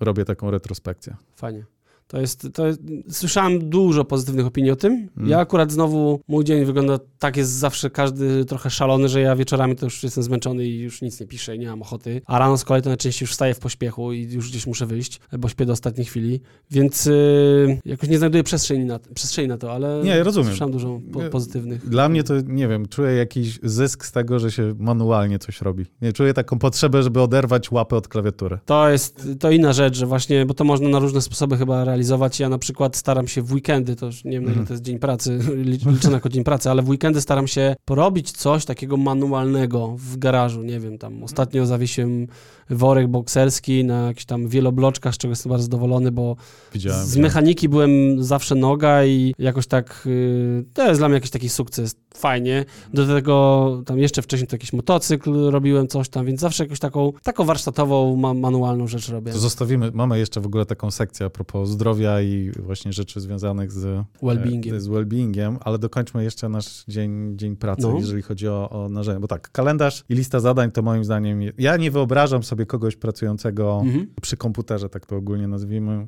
[0.00, 1.16] robię taką retrospekcję.
[1.36, 1.75] Fajnie.
[2.08, 5.08] To jest, to jest, słyszałem dużo pozytywnych opinii o tym.
[5.16, 5.30] Mm.
[5.30, 9.76] Ja akurat znowu, mój dzień wygląda tak, jest zawsze każdy trochę szalony, że ja wieczorami
[9.76, 12.22] to już jestem zmęczony i już nic nie piszę, nie mam ochoty.
[12.26, 15.20] A rano z kolei to najczęściej już wstaję w pośpiechu i już gdzieś muszę wyjść,
[15.38, 16.40] bo śpię do ostatniej chwili.
[16.70, 20.48] Więc yy, jakoś nie znajduję przestrzeni na, przestrzeni na to, ale nie, rozumiem.
[20.48, 21.88] słyszałem dużo po, pozytywnych.
[21.88, 25.86] Dla mnie to, nie wiem, czuję jakiś zysk z tego, że się manualnie coś robi.
[26.02, 28.58] Nie czuję taką potrzebę, żeby oderwać łapę od klawiatury.
[28.64, 31.95] To jest to inna rzecz, że właśnie, bo to można na różne sposoby chyba realizować
[31.96, 32.40] realizować.
[32.40, 34.54] Ja na przykład staram się w weekendy, to już nie wiem, mm.
[34.56, 35.38] ile to jest dzień pracy,
[35.92, 40.62] liczę jako dzień pracy, ale w weekendy staram się porobić coś takiego manualnego w garażu.
[40.62, 42.26] Nie wiem, tam ostatnio zawiesiłem
[42.70, 46.36] worek bokserski na jakichś tam wielobloczkach, z czego jestem bardzo zadowolony, bo
[46.74, 51.30] Widziałem, z mechaniki byłem zawsze noga i jakoś tak, y, to jest dla mnie jakiś
[51.30, 52.64] taki sukces, fajnie.
[52.94, 57.12] Do tego tam jeszcze wcześniej to jakiś motocykl robiłem, coś tam, więc zawsze jakąś taką,
[57.22, 59.32] taką warsztatową, ma, manualną rzecz robię.
[59.32, 61.85] To zostawimy, mamy jeszcze w ogóle taką sekcję a propos zdrowia
[62.22, 67.56] i właśnie rzeczy związanych z well-beingiem, e, z well-beingiem ale dokończmy jeszcze nasz dzień, dzień
[67.56, 67.98] pracy, no.
[67.98, 71.76] jeżeli chodzi o, o narzędzia, bo tak, kalendarz i lista zadań to moim zdaniem, ja
[71.76, 74.06] nie wyobrażam sobie sobie kogoś pracującego mhm.
[74.22, 76.06] przy komputerze, tak to ogólnie nazwijmy,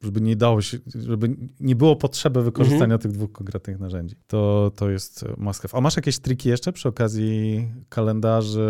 [0.00, 3.00] żeby nie dało się, żeby nie było potrzeby wykorzystania mhm.
[3.00, 4.16] tych dwóch konkretnych narzędzi.
[4.26, 5.78] To, to jest must have.
[5.78, 8.68] A masz jakieś triki jeszcze przy okazji kalendarzy,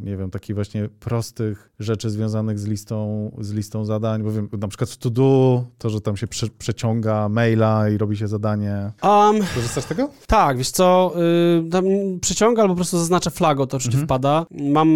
[0.00, 4.22] nie wiem, takich właśnie prostych rzeczy związanych z listą, z listą zadań?
[4.22, 7.98] Bo wiem, na przykład w to do, to, że tam się prze, przeciąga maila i
[7.98, 8.92] robi się zadanie.
[9.02, 10.08] Um, Korzystasz z tego?
[10.26, 11.14] Tak, wiesz co,
[11.62, 11.84] yy, tam
[12.20, 14.06] przeciąga albo po prostu zaznacza flago, to oczywiście mhm.
[14.06, 14.46] wpada.
[14.50, 14.88] Mam,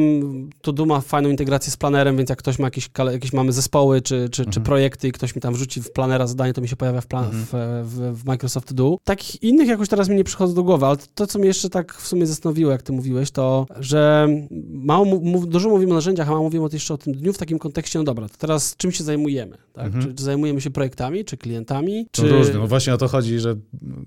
[0.61, 4.03] to do ma fajną integrację z planerem, więc jak ktoś ma jakieś, jakieś mamy zespoły
[4.03, 4.53] czy, czy, mhm.
[4.53, 7.01] czy projekty i ktoś mi tam wrzuci wrzuci w planera zadanie, to mi się pojawia
[7.01, 7.45] w, plan, mhm.
[7.45, 8.97] w, w, w, Microsoft Do.
[9.05, 11.95] Takich innych jakoś teraz mi nie przychodzą do głowy, ale to, co mnie jeszcze tak
[11.95, 14.29] w sumie zastanowiło, jak ty mówiłeś, to, że
[14.71, 17.59] mało, mów, dużo mówimy o narzędziach, a mało mówimy jeszcze o tym dniu w takim
[17.59, 19.57] kontekście, no dobra, to teraz czym się zajmujemy?
[19.73, 19.87] Tak?
[19.87, 20.05] Mhm.
[20.05, 22.07] Czy, czy, zajmujemy się projektami, czy klientami?
[22.11, 22.23] Czy...
[22.23, 23.57] To różne, no właśnie o to chodzi, że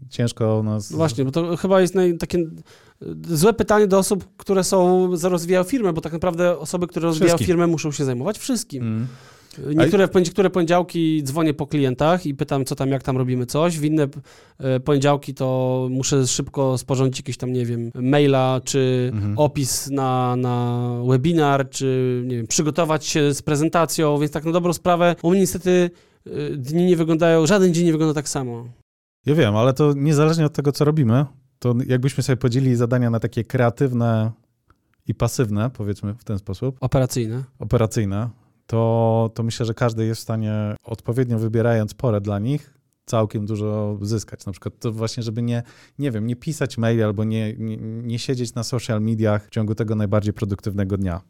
[0.09, 0.91] ciężko nas...
[0.91, 2.37] No właśnie, bo to chyba jest naj, takie
[3.27, 7.67] złe pytanie do osób, które są, rozwijają firmę, bo tak naprawdę osoby, które rozwijają firmę
[7.67, 8.83] muszą się zajmować wszystkim.
[8.83, 9.07] Mm.
[9.75, 13.79] Niektóre, niektóre poniedziałki dzwonię po klientach i pytam, co tam, jak tam robimy coś.
[13.79, 14.07] W inne
[14.59, 19.37] e, poniedziałki to muszę szybko sporządzić jakieś tam, nie wiem, maila, czy Mhm.
[19.37, 24.73] opis na, na webinar, czy nie wiem, przygotować się z prezentacją, więc tak na dobrą
[24.73, 25.89] sprawę u mnie niestety
[26.27, 28.65] e, dni nie wyglądają, żaden dzień nie wygląda tak samo.
[29.25, 31.25] Ja wiem, ale to niezależnie od tego, co robimy,
[31.59, 34.31] to jakbyśmy sobie podzielili zadania na takie kreatywne
[35.07, 37.43] i pasywne, powiedzmy w ten sposób, Operacyjne.
[37.59, 38.29] operacyjne,
[38.71, 42.73] to, to myślę, że każdy jest w stanie, odpowiednio wybierając porę dla nich,
[43.05, 44.45] całkiem dużo zyskać.
[44.45, 45.63] Na przykład to właśnie, żeby nie,
[45.99, 49.75] nie wiem, nie pisać maili albo nie, nie, nie siedzieć na social mediach w ciągu
[49.75, 51.21] tego najbardziej produktywnego dnia.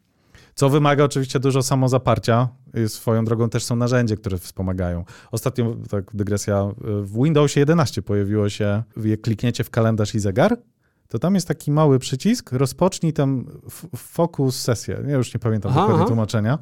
[0.54, 2.48] Co wymaga oczywiście dużo samozaparcia.
[2.86, 5.04] Swoją drogą też są narzędzia, które wspomagają.
[5.32, 10.56] Ostatnio, tak dygresja, w Windowsie 11 pojawiło się, jak klikniecie w kalendarz i zegar,
[11.08, 13.46] to tam jest taki mały przycisk, rozpocznij tam
[13.96, 15.02] fokus sesję.
[15.06, 16.08] Ja już nie pamiętam Aha, dokładnie aha.
[16.08, 16.58] tłumaczenia.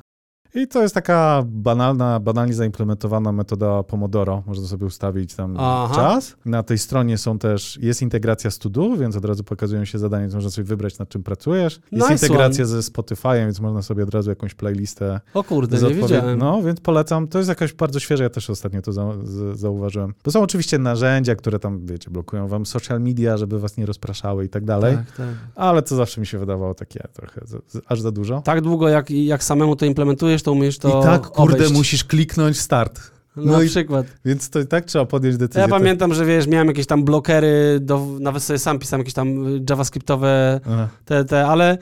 [0.54, 4.42] I to jest taka banalna, banalnie zaimplementowana metoda Pomodoro.
[4.46, 5.94] Można sobie ustawić tam Aha.
[5.94, 6.36] czas.
[6.44, 10.22] Na tej stronie są też, jest integracja z To-Do, więc od razu pokazują się zadania,
[10.22, 11.80] więc można sobie wybrać, nad czym pracujesz.
[11.92, 15.94] Jest Nice integracja ze Spotify'em, więc można sobie od razu jakąś playlistę O kurde, nie
[15.94, 16.38] wiedziałem.
[16.38, 17.28] No, więc polecam.
[17.28, 20.14] To jest jakaś bardzo świeże, ja też ostatnio to za, z, zauważyłem.
[20.24, 24.44] Bo są oczywiście narzędzia, które tam, wiecie, blokują wam social media, żeby was nie rozpraszały
[24.44, 24.96] i tak dalej.
[24.96, 25.26] Tak, tak.
[25.54, 27.40] Ale to zawsze mi się wydawało takie trochę,
[27.86, 28.42] aż za dużo.
[28.42, 31.72] tak długo, jak, jak samemu to implementujesz, to umiesz to I tak, kurde, obejść.
[31.74, 33.00] musisz kliknąć start.
[33.36, 34.06] Na no i- przykład.
[34.24, 35.62] Więc to i tak trzeba podjąć decyzję.
[35.62, 39.56] Ja pamiętam, że wiesz, miałem jakieś tam blokery, do, nawet sobie sam pisałem jakieś tam
[39.56, 40.88] y, javascriptowe Aha.
[41.04, 41.78] te, te, ale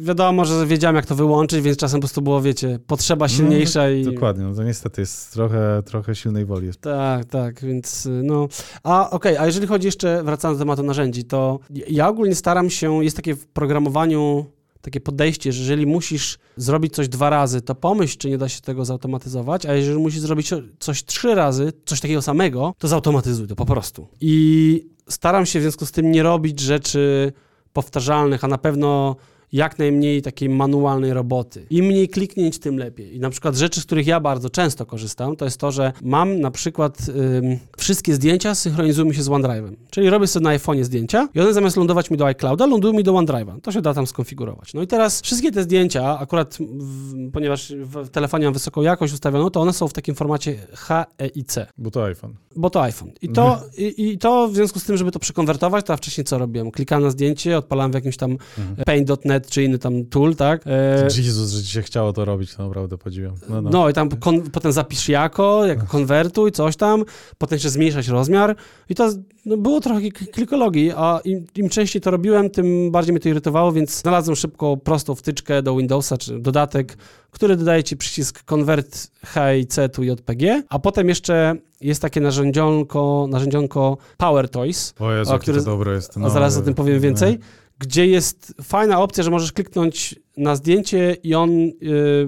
[0.00, 4.04] wiadomo, że wiedziałem jak to wyłączyć, więc czasem po prostu było, wiecie, potrzeba silniejsza i...
[4.04, 6.66] No, Dokładnie, no to niestety jest trochę, trochę silnej woli.
[6.66, 6.80] Jest.
[6.80, 8.48] Tak, tak, więc y, no.
[8.82, 13.04] A okej, a jeżeli chodzi jeszcze, wracając do tematu narzędzi, to ja ogólnie staram się,
[13.04, 14.46] jest takie w programowaniu
[14.80, 18.60] takie podejście, że jeżeli musisz zrobić coś dwa razy, to pomyśl, czy nie da się
[18.60, 23.56] tego zautomatyzować, a jeżeli musisz zrobić coś trzy razy, coś takiego samego, to zautomatyzuj to
[23.56, 24.08] po prostu.
[24.20, 27.32] I staram się w związku z tym nie robić rzeczy
[27.72, 29.16] powtarzalnych, a na pewno
[29.52, 31.66] jak najmniej takiej manualnej roboty.
[31.70, 33.16] Im mniej kliknięć, tym lepiej.
[33.16, 36.40] I na przykład rzeczy, z których ja bardzo często korzystam, to jest to, że mam
[36.40, 39.72] na przykład ym, wszystkie zdjęcia synchronizują mi się z OneDrive'em.
[39.90, 43.02] Czyli robię sobie na iPhone'ie zdjęcia i one zamiast lądować mi do iClouda, lądują mi
[43.04, 43.60] do OneDrive'a.
[43.60, 44.74] To się da tam skonfigurować.
[44.74, 49.50] No i teraz wszystkie te zdjęcia, akurat w, ponieważ w telefonie mam wysoką jakość ustawioną,
[49.50, 52.34] to one są w takim formacie HEIC Bo to iPhone.
[52.56, 53.10] bo to iPhone.
[53.22, 56.24] I to, i, I to w związku z tym, żeby to przekonwertować, to ja wcześniej
[56.24, 56.70] co robiłem?
[56.70, 58.76] Klikałem na zdjęcie, odpalałem w jakimś tam Mhm.
[58.86, 60.62] paint.net czy inny tam tool, tak?
[60.66, 63.34] E, Jezus, że ci się chciało to robić, to naprawdę podziwiam.
[63.48, 63.70] No, no.
[63.70, 63.88] no.
[63.88, 64.08] i tam
[64.52, 67.04] potem zapisz jako, jako konwertuj, coś tam,
[67.38, 68.56] potem jeszcze zmniejszać rozmiar
[68.88, 69.10] i to
[69.46, 73.28] no, było trochę klik- klikologii, a im, im częściej to robiłem, tym bardziej mnie to
[73.28, 76.96] irytowało, więc znalazłem szybko prostą wtyczkę do Windowsa, czy dodatek,
[77.30, 83.96] który dodaje ci przycisk convert HIC tu JPG, a potem jeszcze jest takie narzędzionko, narzędzionko
[84.16, 86.16] Power Toys, O Jezu, który- to dobre jest.
[86.16, 87.38] a No, zaraz o tym powiem więcej,
[87.78, 91.72] gdzie jest fajna opcja, że możesz kliknąć na zdjęcie i on y,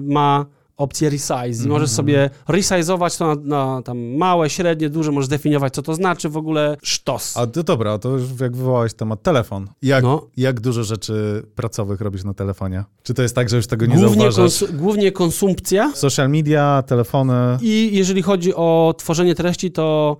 [0.01, 0.45] ma
[0.77, 1.69] opcję resize i Mhm.
[1.69, 3.41] możesz sobie resizować to na,
[3.75, 7.37] na tam małe, średnie, duże, możesz definiować, co to znaczy w ogóle sztos.
[7.37, 9.67] A to dobra, to już jak wywołałeś temat telefon.
[9.81, 10.27] Jak, No.
[10.37, 12.83] jak dużo rzeczy pracowych robisz na telefonie?
[13.03, 14.29] Czy to jest tak, że już tego nie Głównie,
[14.73, 17.33] głównie konsumpcja Social media, telefony.
[17.61, 20.17] i jeżeli chodzi o tworzenie treści, to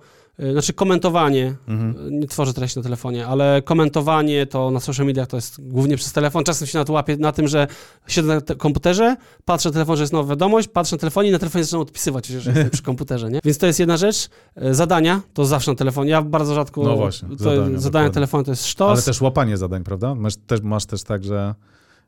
[0.52, 2.06] znaczy komentowanie, Mhm.
[2.06, 5.96] y, nie tworzę treści na telefonie, ale komentowanie to na social mediach to jest głównie
[5.96, 6.44] przez telefon.
[6.44, 7.66] Czasem się na to łapię na tym, że
[8.06, 11.32] siedzę na te- komputerze, patrzę na telefon, że jest nowa wiadomość, patrzę na telefonie i
[11.32, 13.40] na telefonie zaczynam odpisywać, że jestem przy komputerze, nie?
[13.44, 14.28] Więc to jest jedna rzecz.
[14.62, 16.10] Y, Zadania to zawsze na telefonie.
[16.10, 16.82] Ja bardzo rzadko...
[16.82, 18.90] No właśnie, to, zadania, zadania, telefonu to jest sztos.
[18.92, 20.14] Ale też łapanie zadań, prawda?
[20.14, 21.54] Masz też, masz też tak, że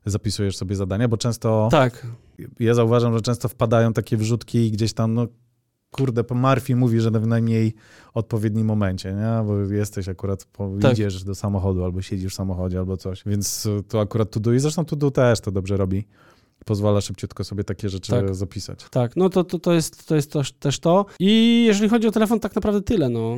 [0.05, 2.07] zapisujesz sobie zadania, bo często Tak.
[2.59, 5.27] ja zauważam, że często wpadają takie wrzutki gdzieś tam, no
[5.95, 7.73] kurde, po Murphy mówi, że w najmniej
[8.13, 9.47] odpowiednim momencie, nie?
[9.47, 10.93] Bo jesteś akurat, po, Tak.
[10.93, 13.23] idziesz do samochodu, albo siedzisz w samochodzie, albo coś.
[13.25, 16.05] Więc to akurat to do i zresztą to do też to dobrze robi.
[16.65, 18.35] Pozwala szybciutko sobie takie rzeczy Tak.
[18.35, 18.85] zapisać.
[18.89, 21.05] Tak, no to, to, to jest, to jest też, też to.
[21.19, 23.37] I jeżeli chodzi o telefon, tak naprawdę tyle, no.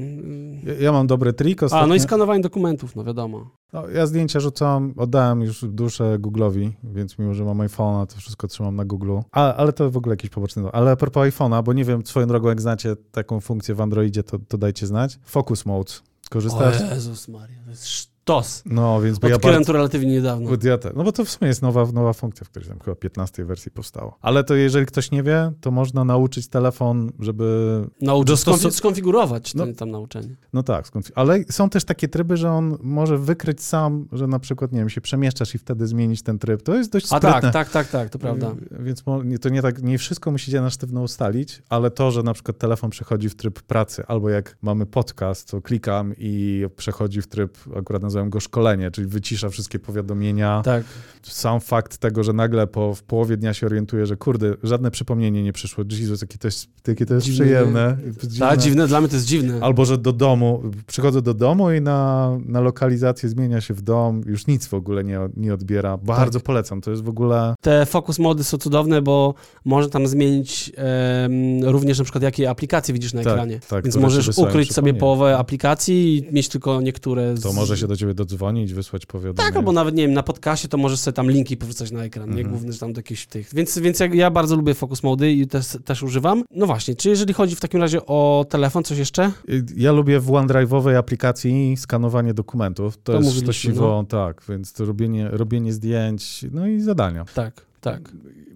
[0.64, 1.88] Ja, ja mam dobry trik A, ostatnio.
[1.88, 3.50] no i skanowanie dokumentów, no wiadomo.
[3.74, 8.48] No, ja zdjęcia rzucam, oddałem już duszę Google'owi, więc mimo, że mam iPhone'a, to wszystko
[8.48, 9.22] trzymam na Google'u.
[9.32, 10.64] A, ale to w ogóle jakiś poboczny.
[10.72, 14.24] Ale a propos iPhone'a, bo nie wiem, swoją drogą, jak znacie taką funkcję w Androidzie,
[14.24, 15.20] to, to dajcie znać.
[15.24, 15.92] Focus Mode.
[16.30, 16.82] Korzystasz?
[16.82, 18.64] O Jezus Maria, to jest, sz- TOS.
[18.66, 19.68] No, więc bo ja Odkryłem bardzo...
[19.68, 20.50] to relatywnie niedawno.
[20.64, 22.96] Ja te, no bo to w sumie jest nowa, nowa funkcja, w której tam chyba
[22.96, 24.18] 15 wersji powstało.
[24.22, 27.82] Ale to jeżeli ktoś nie wie, to można nauczyć telefon, żeby...
[28.02, 29.66] Nauczyć, Dostos- skonfi- skonfigurować No.
[29.66, 30.36] ten tam nauczenie.
[30.54, 30.86] No tak,
[31.16, 34.90] ale są też takie tryby, że on może wykryć sam, że na przykład, nie wiem,
[34.90, 36.62] się przemieszczasz i wtedy zmienić ten tryb.
[36.62, 37.42] To jest dość A sprytne.
[37.42, 38.52] tak, tak, tak, tak, to prawda.
[38.80, 39.04] Y, Więc
[39.42, 42.90] to nie tak, nie wszystko musicie na sztywno ustalić, ale to, że na przykład telefon
[42.90, 48.02] przechodzi w tryb pracy, albo jak mamy podcast, to klikam i przechodzi w tryb, akurat
[48.18, 50.62] nazywam go szkolenie, czyli wycisza wszystkie powiadomienia.
[50.66, 50.84] Tak.
[51.24, 55.44] Sam fakt tego, że nagle po, w połowie dnia się orientuję, że kurde, żadne przypomnienie
[55.44, 55.84] nie przyszło.
[55.92, 57.98] Jezus, jakie to jest, jakie to jest Dziwne, przyjemne.
[58.40, 59.60] Tak, dziwne, dla mnie to jest dziwne.
[59.62, 64.22] Albo, że do domu, przychodzę do domu i na, na lokalizację zmienia się w dom,
[64.26, 65.98] już nic w ogóle nie, nie odbiera.
[65.98, 66.46] Bardzo Tak.
[66.46, 67.56] polecam, to jest w ogóle...
[67.62, 69.34] Te focus mody są cudowne, bo
[69.66, 73.60] można tam zmienić em, również na przykład jakie aplikacje widzisz na Tak, ekranie.
[73.70, 77.42] tak, Więc możesz ukryć sobie połowę aplikacji i mieć tylko niektóre z...
[77.42, 79.48] To może się do ciebie dodzwonić, wysłać powiadomienie.
[79.50, 82.30] Tak, albo nawet, nie wiem, na podcastie to możesz sobie tam linki powrzucać na ekran,
[82.30, 82.36] nie?
[82.36, 82.50] Mhm.
[82.50, 83.54] Główny, że tam do jakichś tych.
[83.54, 86.44] Więc, więc jak, ja bardzo lubię focus mody i też, też używam.
[86.52, 89.32] No właśnie, czy jeżeli chodzi w takim razie o telefon, coś jeszcze?
[89.76, 92.98] Ja lubię w OneDrive'owej aplikacji skanowanie dokumentów.
[92.98, 97.26] To, To jest mówiliśmy, sztosiwo, tak, więc to robienie, robienie zdjęć, no i zadania.
[97.34, 98.12] Tak, tak.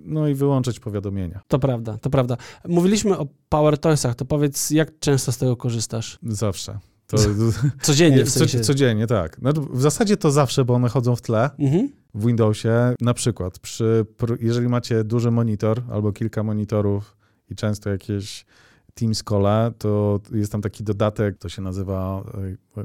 [0.05, 1.41] No i wyłączyć powiadomienia.
[1.47, 2.37] To prawda, to prawda.
[2.67, 6.19] Mówiliśmy o Power Toysach, to powiedz, jak często z tego korzystasz?
[6.23, 6.79] Zawsze.
[7.11, 7.17] To,
[7.81, 8.59] Codziennie w co, sensie.
[8.59, 9.41] codziennie, tak.
[9.41, 11.49] No, w zasadzie to zawsze, bo one chodzą w tle.
[11.59, 11.89] Mhm.
[12.13, 12.69] w Windowsie,
[13.01, 17.17] na przykład, przy, pr- jeżeli macie duży monitor albo kilka monitorów
[17.49, 18.45] i często jakieś
[18.93, 19.45] Teams Call,
[19.77, 22.23] to jest tam taki dodatek, to się nazywa,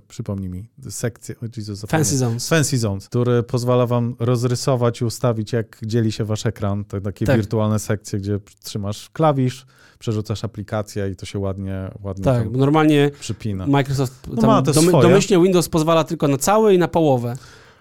[0.08, 2.04] przypomnij mi, sekcje, o Jezus, zapomniałem.
[2.04, 2.48] Fancy Zones.
[2.48, 6.84] Fancy Zones, który pozwala wam rozrysować i ustawić, jak dzieli się wasz ekran.
[6.84, 7.36] To takie Tak.
[7.36, 9.66] wirtualne sekcje, gdzie trzymasz klawisz,
[9.98, 13.66] przerzucasz aplikację i to się ładnie, ładnie Tak, bo normalnie przypina.
[13.66, 15.08] Microsoft No ma domy, swoje.
[15.08, 17.36] domyślnie Windows pozwala tylko na całe i na połowę.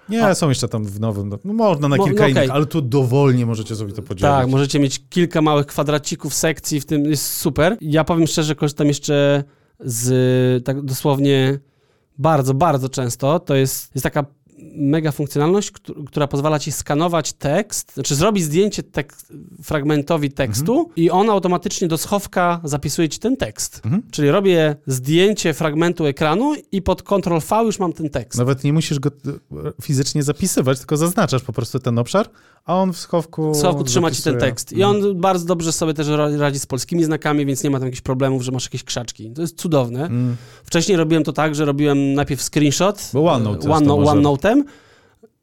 [0.10, 2.56] Nie, A- są jeszcze tam w nowym, no można na Mo- kilka no innych, okej.
[2.56, 4.22] ale tu dowolnie możecie sobie to podzielić.
[4.22, 7.78] Tak, możecie mieć kilka małych kwadracików sekcji, w tym jest super.
[7.82, 9.44] Ja powiem szczerze, korzystam jeszcze
[9.80, 11.60] z tak dosłownie
[12.18, 13.40] bardzo, bardzo często.
[13.40, 14.26] To jest, jest taka
[14.76, 19.16] mega funkcjonalność, któ- która pozwala ci skanować tekst, znaczy zrobić zdjęcie tek-
[19.64, 23.82] fragmentowi tekstu i on automatycznie do schowka zapisuje ci ten tekst.
[23.86, 24.04] Mhm.
[24.12, 28.40] Czyli robię zdjęcie fragmentu ekranu i pod Ctrl V już mam ten tekst.
[28.40, 29.32] Nawet nie musisz go e,
[29.82, 32.30] fizycznie zapisywać, tylko zaznaczasz po prostu ten obszar,
[32.66, 33.52] a on w schowku.
[33.54, 34.72] W schowku trzyma ci ten tekst.
[34.74, 37.86] I on bardzo dobrze sobie też ra- radzi z polskimi znakami, więc nie ma tam
[37.88, 39.32] jakichś problemów, że masz jakieś krzaczki.
[39.32, 40.06] To jest cudowne.
[40.06, 40.36] Mm.
[40.64, 44.64] Wcześniej robiłem to tak, że robiłem najpierw screenshot Bo OneNote też OneNote'em,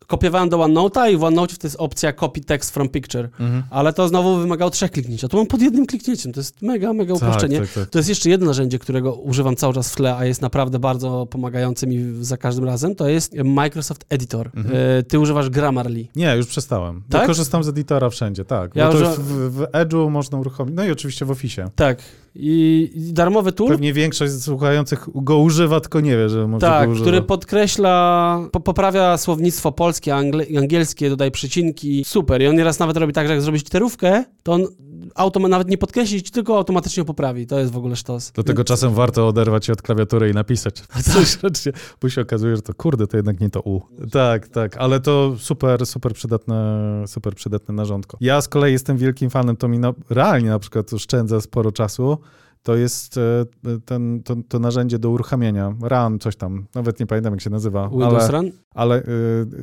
[0.07, 3.63] kopiowałem do OneNote'a i w OneNote to jest opcja copy text from picture, Mhm.
[3.71, 6.33] ale to znowu wymagało trzech kliknięć, a tu mam pod jednym kliknięciem.
[6.33, 7.59] To jest mega, mega uproszczenie.
[7.61, 7.91] Tak, tak, tak.
[7.91, 11.27] To jest jeszcze jedno narzędzie, którego używam cały czas w tle, a jest naprawdę bardzo
[11.31, 12.95] pomagające mi za każdym razem.
[12.95, 14.51] To jest Microsoft Editor.
[14.57, 14.77] Mhm.
[14.99, 16.07] E, Ty używasz Grammarly.
[16.17, 17.03] Nie, już przestałem.
[17.11, 17.21] Tak?
[17.21, 18.77] Ja korzystam z editora wszędzie, tak.
[18.77, 20.75] Ja Bo to używam- w, w Edge'u można uruchomić.
[20.77, 21.71] No i oczywiście w Office.
[21.77, 21.99] Tak.
[22.35, 26.91] I, i darmowy tool, Pewnie większość słuchających go używa, tylko nie wie, że może tak,
[26.93, 30.15] który podkreśla, po, poprawia słownictwo polskie,
[30.59, 32.05] angielskie, dodaje przecinki.
[32.07, 32.43] Super.
[32.43, 34.67] I on nieraz nawet robi tak, że jak zrobić literówkę, to on
[35.15, 37.47] automa- nawet nie podkreśli, tylko automatycznie poprawi.
[37.47, 38.33] To jest w ogóle sztos.
[38.33, 40.81] Do tego czasem warto oderwać się od klawiatury i napisać
[41.15, 43.81] coś rzecznie, bo się okazuje, że to kurde, to jednak nie to U.
[44.11, 48.19] Tak, tak, ale to super, super przydatne, super przydatne narządko.
[48.21, 52.19] Ja z kolei jestem wielkim fanem, to mi na, realnie na przykład oszczędza sporo czasu,
[52.63, 53.45] to jest e,
[53.85, 55.75] ten, to, to narzędzie do uruchamiania.
[55.83, 57.89] Run, coś tam, nawet nie pamiętam jak się nazywa.
[57.89, 58.53] Windows ale, Run?
[58.75, 59.05] ale y,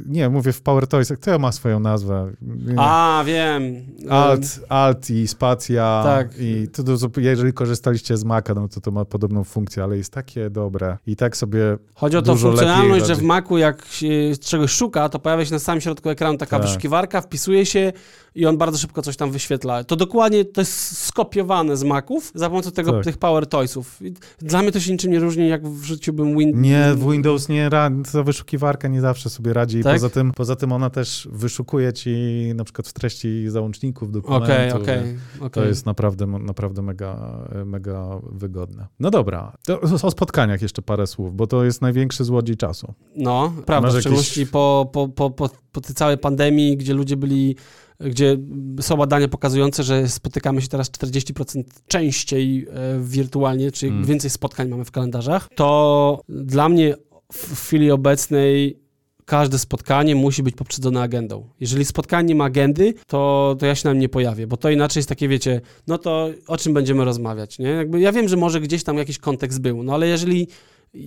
[0.06, 2.32] nie, mówię w PowerToysach, to ma swoją nazwę.
[2.78, 3.76] A, wiem.
[4.10, 6.02] Alt, alt i spacja.
[6.04, 6.30] Tak.
[6.40, 10.14] I to, to, jeżeli korzystaliście z Maca, no to to ma podobną funkcję, ale jest
[10.14, 10.98] takie dobre.
[11.08, 11.78] I tak sobie.
[11.94, 13.22] Chodzi o tą Dużo funkcjonalność, że w.
[13.22, 16.68] Macu jak się czegoś szuka, to pojawia się na samym środku ekranu taka Tak.
[16.68, 17.94] wyszukiwarka, wpisuje się
[18.36, 19.84] i on bardzo szybko coś tam wyświetla.
[19.84, 23.04] To dokładnie, to jest skopiowane z Maców za pomocą tego, Tak.
[23.04, 24.02] tych Power Toysów.
[24.02, 26.62] I Dla mnie to się niczym nie różni, jak w życiu bym Win...
[26.62, 29.78] Nie, w Windows nie radzi, ta wyszukiwarka nie zawsze sobie radzi.
[29.80, 29.94] I Tak?
[29.94, 32.12] poza, tym, poza tym ona też wyszukuje ci
[32.56, 34.46] na przykład w treści załączników dokumentu.
[34.46, 35.68] Okej, okej, To okej.
[35.68, 38.88] jest naprawdę, naprawdę mega, mega wygodne.
[39.00, 42.94] No dobra, to o spotkaniach jeszcze parę słów, bo to jest największy złodziej czasu.
[43.16, 46.94] No, prawda, Masz w jakieś- szczególności po, po, po, po, po tej całej pandemii, gdzie
[46.94, 47.56] ludzie byli,
[48.00, 48.38] gdzie
[48.82, 54.06] są badania pokazujące, że spotykamy się teraz 40% częściej e, wirtualnie, czyli Mm.
[54.06, 56.96] więcej spotkań mamy w kalendarzach, to dla mnie
[57.34, 58.80] w, chwili obecnej
[59.26, 61.50] każde spotkanie musi być poprzedzone agendą.
[61.60, 65.00] Jeżeli spotkanie nie ma agendy, to, to ja się nam nie pojawię, bo to inaczej
[65.00, 67.68] jest takie, wiecie, no to o czym będziemy rozmawiać, nie?
[67.70, 70.48] Jakby ja wiem, że może gdzieś tam jakiś kontekst był, no ale jeżeli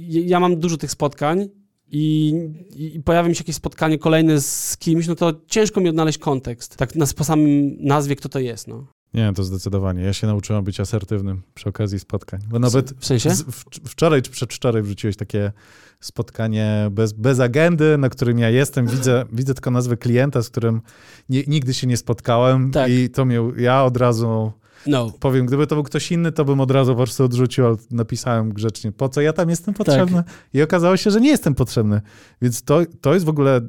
[0.06, 1.48] ja mam dużo tych spotkań,
[1.92, 2.34] i,
[2.76, 6.76] i, pojawi mi się jakieś spotkanie kolejne z kimś, no to ciężko mi odnaleźć kontekst.
[6.76, 8.86] Tak na, po samym nazwie, kto to jest, no.
[9.14, 10.02] Nie, to zdecydowanie.
[10.02, 12.40] Ja się nauczyłem być asertywnym przy okazji spotkań.
[12.48, 13.30] Bo nawet W sensie?
[13.34, 15.52] z, w, wczoraj czy przedwczoraj wrzuciłeś takie
[16.00, 20.80] spotkanie bez, bez agendy, na którym ja jestem, widzę, widzę tylko nazwę klienta, z którym
[21.28, 22.90] nie, nigdy się nie spotkałem Tak.
[22.90, 24.52] i to miał, ja od razu
[24.86, 25.12] No.
[25.20, 28.52] powiem, gdyby to był ktoś inny, to bym od razu po prostu odrzucił, ale napisałem
[28.52, 30.24] grzecznie, po co ja tam jestem potrzebny?
[30.54, 32.00] I okazało się, że nie jestem potrzebny.
[32.42, 33.60] Więc to, to jest w ogóle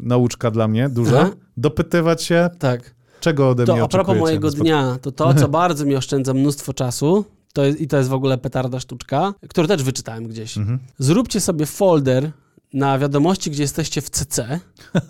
[0.00, 1.30] nauczka dla mnie duża, Aha.
[1.56, 2.94] dopytywać się, Tak.
[3.20, 6.72] czego ode mnie To a propos mojego dnia, to to, co bardzo mi oszczędza mnóstwo
[6.72, 10.58] czasu, to jest, i to jest w ogóle petarda sztuczka, który też wyczytałem gdzieś.
[10.58, 10.78] Mhm.
[10.98, 12.30] Zróbcie sobie folder
[12.72, 14.60] na wiadomości, gdzie jesteście w CC.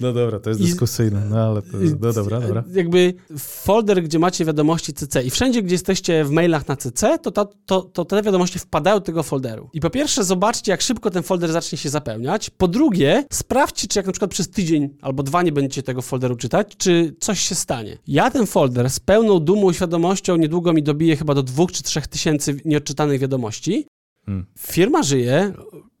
[0.00, 1.68] No dobra, to jest dyskusyjne, no ale to,
[2.00, 2.64] no dobra, dobra.
[2.72, 7.30] Jakby folder, gdzie macie wiadomości CC i wszędzie, gdzie jesteście w mailach na CC, to,
[7.30, 9.70] ta, to, to te wiadomości wpadają do tego folderu.
[9.72, 12.50] I po pierwsze zobaczcie, jak szybko ten folder zacznie się zapełniać.
[12.50, 16.36] Po drugie, sprawdźcie, czy jak na przykład przez tydzień albo dwa nie będziecie tego folderu
[16.36, 17.98] czytać, czy coś się stanie.
[18.06, 21.82] Ja ten folder z pełną dumą i świadomością niedługo mi dobije chyba do dwóch czy
[21.82, 23.86] trzech tysięcy nieodczytanych wiadomości.
[24.26, 24.46] Hmm.
[24.58, 25.52] Firma żyje,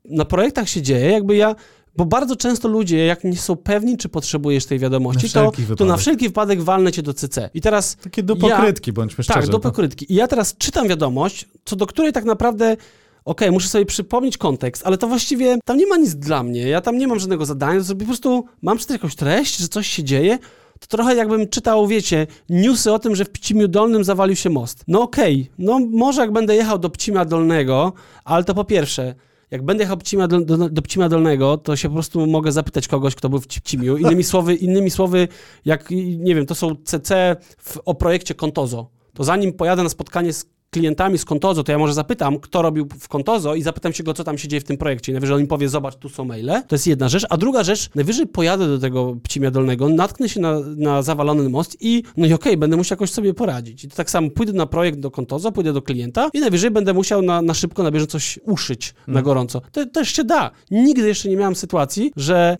[0.04, 1.54] na projektach się dzieje, jakby ja...
[1.96, 5.96] Bo bardzo często ludzie, jak nie są pewni, czy potrzebujesz tej wiadomości, to, to na
[5.96, 7.50] wszelki wypadek walnę cię do CC.
[7.54, 9.40] I teraz Takie do pokrytki, bądźmy szczerzy.
[9.40, 10.12] tak, do pokrytki.
[10.12, 12.76] I ja teraz czytam wiadomość, co do której tak naprawdę,
[13.24, 16.80] okej, muszę sobie przypomnieć kontekst, ale to właściwie, tam nie ma nic dla mnie, ja
[16.80, 20.38] tam nie mam żadnego zadania, po prostu mam czytać jakąś treść, że coś się dzieje,
[20.80, 24.84] to trochę jakbym czytał, wiecie, newsy o tym, że w Pcimiu Dolnym zawalił się most.
[24.88, 27.92] No okej, no może jak będę jechał do Pcimia Dolnego,
[28.24, 29.14] ale to po pierwsze,
[29.50, 33.28] jak będę jechał do, do, do Dolnego, to się po prostu mogę zapytać kogoś, kto
[33.28, 33.96] był w Pcimiu.
[33.96, 35.28] Innymi słowy, innymi słowy,
[35.64, 38.90] jak, nie wiem, to są CC w, o projekcie Contozo.
[39.14, 42.88] To zanim pojadę na spotkanie z klientami z Contozo, to ja może zapytam, kto robił
[43.00, 45.12] w Contozo i zapytam się go, co tam się dzieje w tym projekcie.
[45.12, 46.62] I najwyżej on mi powie, zobacz, tu są maile.
[46.68, 47.26] To jest jedna rzecz.
[47.30, 51.76] A druga rzecz, najwyżej pojadę do tego Pcimia Dolnego, natknę się na, na zawalony most
[51.80, 53.84] i no i okej, będę musiał jakoś sobie poradzić.
[53.84, 56.94] I to tak samo pójdę na projekt do Contozo, pójdę do klienta i najwyżej będę
[56.94, 59.62] musiał na, na szybko, na bieżąco coś uszyć na gorąco.
[59.72, 60.50] To też się da.
[60.70, 62.56] Nigdy jeszcze nie miałem sytuacji, że,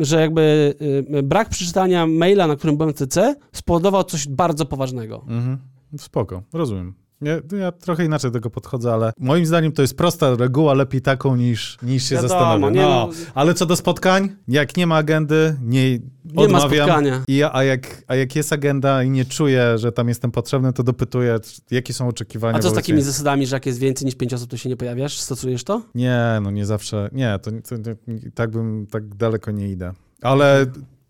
[0.00, 0.74] y, że jakby
[1.18, 5.24] y, brak przeczytania maila, na którym byłem w CC, spowodował coś bardzo poważnego.
[5.28, 5.58] Mhm.
[5.98, 7.05] Spoko, rozumiem.
[7.20, 11.00] Ja, ja trochę inaczej do tego podchodzę, ale moim zdaniem to jest prosta reguła, lepiej
[11.02, 12.74] taką niż, niż się Wiadomo, zastanawiać.
[12.74, 13.30] nie No, no.
[13.34, 15.98] ale co do spotkań, jak nie ma agendy, nie, Nie
[16.34, 16.70] ma odmawiam.
[16.86, 17.22] spotkania.
[17.28, 20.82] I a, jak, a jak jest agenda i nie czuję, że tam jestem potrzebny, to
[20.82, 21.38] dopytuję,
[21.70, 22.58] jakie są oczekiwania.
[22.58, 24.76] A co z takimi zasadami, że jak jest więcej niż pięć osób, to się nie
[24.76, 25.18] pojawiasz?
[25.18, 25.82] Stosujesz to?
[25.94, 27.90] Nie, no nie zawsze, nie, to, to, to
[28.34, 29.92] tak bym, tak daleko nie idę.
[30.22, 30.66] Ale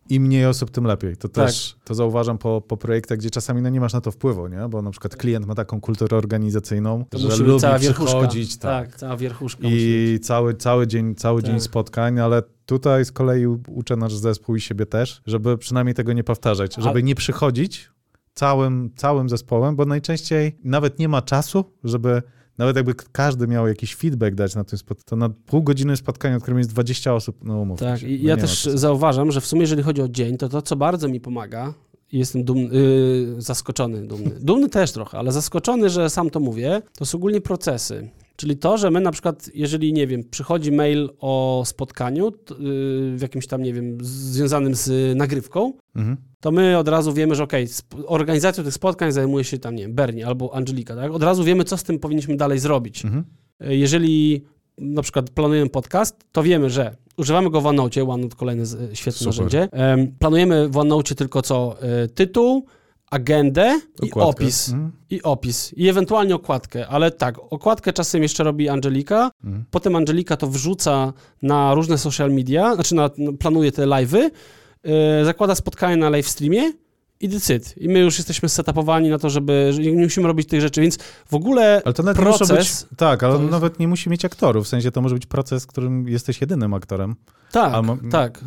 [0.09, 1.17] im mniej osób, tym lepiej.
[1.17, 1.47] To Tak.
[1.47, 4.69] też, to zauważam po, po projektach, gdzie czasami no, nie masz na to wpływu, nie?
[4.69, 8.89] Bo na przykład klient ma taką kulturę organizacyjną, To że lubi cała przychodzić, tak.
[8.89, 9.63] tak, cała wierchuszka.
[9.63, 9.77] musi.
[9.79, 11.51] I cały, cały dzień, cały Tak.
[11.51, 16.13] dzień spotkań, ale tutaj z kolei uczę nasz zespół i siebie też, żeby przynajmniej tego
[16.13, 17.91] nie powtarzać, żeby nie przychodzić
[18.35, 22.23] całym, całym zespołem, bo najczęściej nawet nie ma czasu, żeby
[22.59, 26.35] nawet jakby każdy miał jakiś feedback dać na tym spotkaniu, to na pół godziny spotkania,
[26.35, 29.47] na którym jest 20 osób, no umówmy Tak, się, no ja też zauważam, że w
[29.47, 31.75] sumie jeżeli chodzi o dzień, to to, co bardzo mi pomaga,
[32.13, 34.31] i jestem dumny, yy, zaskoczony, dumny.
[34.41, 38.09] Dumny też trochę, ale zaskoczony, że sam to mówię, to są ogólnie procesy.
[38.37, 43.19] Czyli to, że my na przykład, jeżeli, nie wiem, przychodzi mail o spotkaniu yy, w
[43.23, 46.17] jakimś tam, nie wiem, związanym z nagrywką, Mhm.
[46.47, 49.83] To my od razu wiemy, że okej, sp- organizacją tych spotkań zajmuje się tam, nie
[49.83, 51.13] wiem, Bernie albo Angelika, tak?
[51.13, 53.05] Od razu wiemy, co z tym powinniśmy dalej zrobić.
[53.05, 53.25] Mhm.
[53.61, 54.45] Jeżeli
[54.79, 59.19] na przykład planujemy podcast, to wiemy, że używamy go w OneNote, OneNote kolejne e, świetne
[59.19, 59.27] Super.
[59.27, 59.69] narzędzie.
[59.73, 61.77] Em, planujemy w OneNote tylko co?
[61.83, 62.67] E, tytuł,
[63.11, 64.31] agendę i Okładkę.
[64.45, 64.69] opis.
[64.69, 64.93] Mhm.
[65.11, 65.73] I opis.
[65.77, 66.89] I ewentualnie okładkę.
[66.89, 69.65] Ale tak, okładkę czasem jeszcze robi Angelika, Mhm.
[69.71, 74.31] potem Angelika to wrzuca na różne social media, znaczy na, no, planuje te live'y,
[75.21, 76.73] e, zakłada spotkanie na live streamie
[77.21, 77.75] i decyd.
[77.79, 80.99] I my już jesteśmy setupowani na to, żeby, że nie musimy robić tych rzeczy, więc
[81.27, 82.83] w ogóle Ale to nawet nie muszą proces...
[82.85, 85.65] być, tak, ale jest- nawet nie musi mieć aktorów, w sensie to może być proces,
[85.65, 87.17] w którym jesteś jedynym aktorem.
[87.53, 87.73] Tak,
[88.11, 88.45] tak.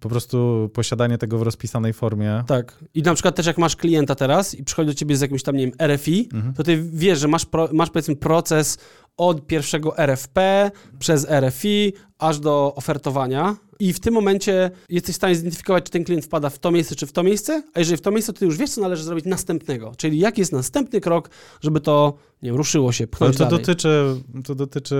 [0.00, 2.44] Po prostu posiadanie tego w rozpisanej formie.
[2.46, 2.74] Tak.
[2.94, 5.56] I na przykład też jak masz klienta teraz i przychodzi do ciebie z jakimś tam,
[5.56, 6.54] nie wiem, RFI, Mhm.
[6.54, 8.78] to ty wiesz, że masz, pro, masz powiedzmy proces
[9.16, 15.34] od pierwszego RFP przez RFI aż do ofertowania i w tym momencie jesteś w stanie
[15.34, 18.00] zidentyfikować, czy ten klient wpada w to miejsce, czy w to miejsce, a jeżeli w
[18.00, 19.92] to miejsce, to ty już wiesz, co należy zrobić następnego.
[19.96, 23.58] Czyli jaki jest następny krok, żeby to, nie ruszyło się, Ale pchnąć to dalej.
[23.58, 24.96] dotyczy, to dotyczy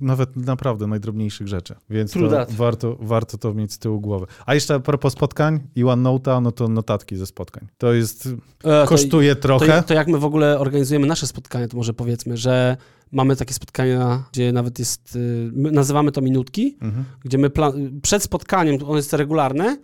[0.00, 2.18] nawet naprawdę najdrobniejszych rzeczy, więc to
[2.50, 4.26] warto, warto to mieć z tyłu głowy.
[4.46, 7.66] A jeszcze a propos spotkań i OneNote'a, no to notatki ze spotkań.
[7.78, 8.30] To jest, E,
[8.62, 9.82] to- kosztuje To, trochę.
[9.86, 12.76] to jak my w ogóle organizujemy nasze spotkania, to może powiedzmy, że
[13.12, 17.04] Mamy takie spotkania, gdzie nawet jest, y, my nazywamy to minutki, Mhm.
[17.24, 19.76] gdzie my pla- przed spotkaniem, one jest regularne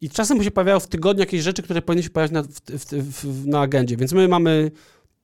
[0.00, 3.22] i czasem się pojawiają w tygodniu jakieś rzeczy, które powinny się pojawiać na, w, w,
[3.24, 3.96] w, na agendzie.
[3.96, 4.70] Więc my mamy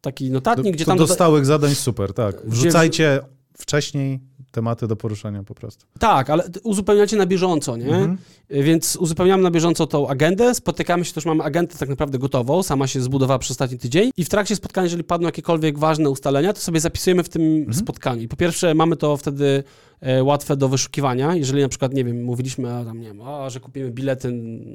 [0.01, 0.99] taki notatnik, gdzie to tam...
[0.99, 2.37] do stałych zadań super, tak.
[2.37, 3.21] Gdzie- Wrzucajcie
[3.59, 4.21] wcześniej
[4.57, 5.87] tematy do poruszenia po prostu.
[5.99, 7.87] Tak, ale uzupełniacie na bieżąco, nie?
[7.87, 8.19] Mhm.
[8.51, 12.87] Więc uzupełniamy na bieżąco tą agendę, spotykamy się, już mamy agendę tak naprawdę gotową, sama
[12.87, 16.61] się zbudowała przez ostatni tydzień i w trakcie spotkania, jeżeli padną jakiekolwiek ważne ustalenia, to
[16.61, 17.75] sobie zapisujemy w tym Mhm.
[17.75, 18.23] spotkaniu.
[18.23, 19.65] I po pierwsze mamy to wtedy
[20.01, 23.61] e, łatwe do wyszukiwania, jeżeli na przykład, nie wiem, mówiliśmy, a tam, nie wiem, że
[23.61, 24.33] kupimy bilety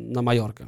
[0.07, 0.65] na Majorkę.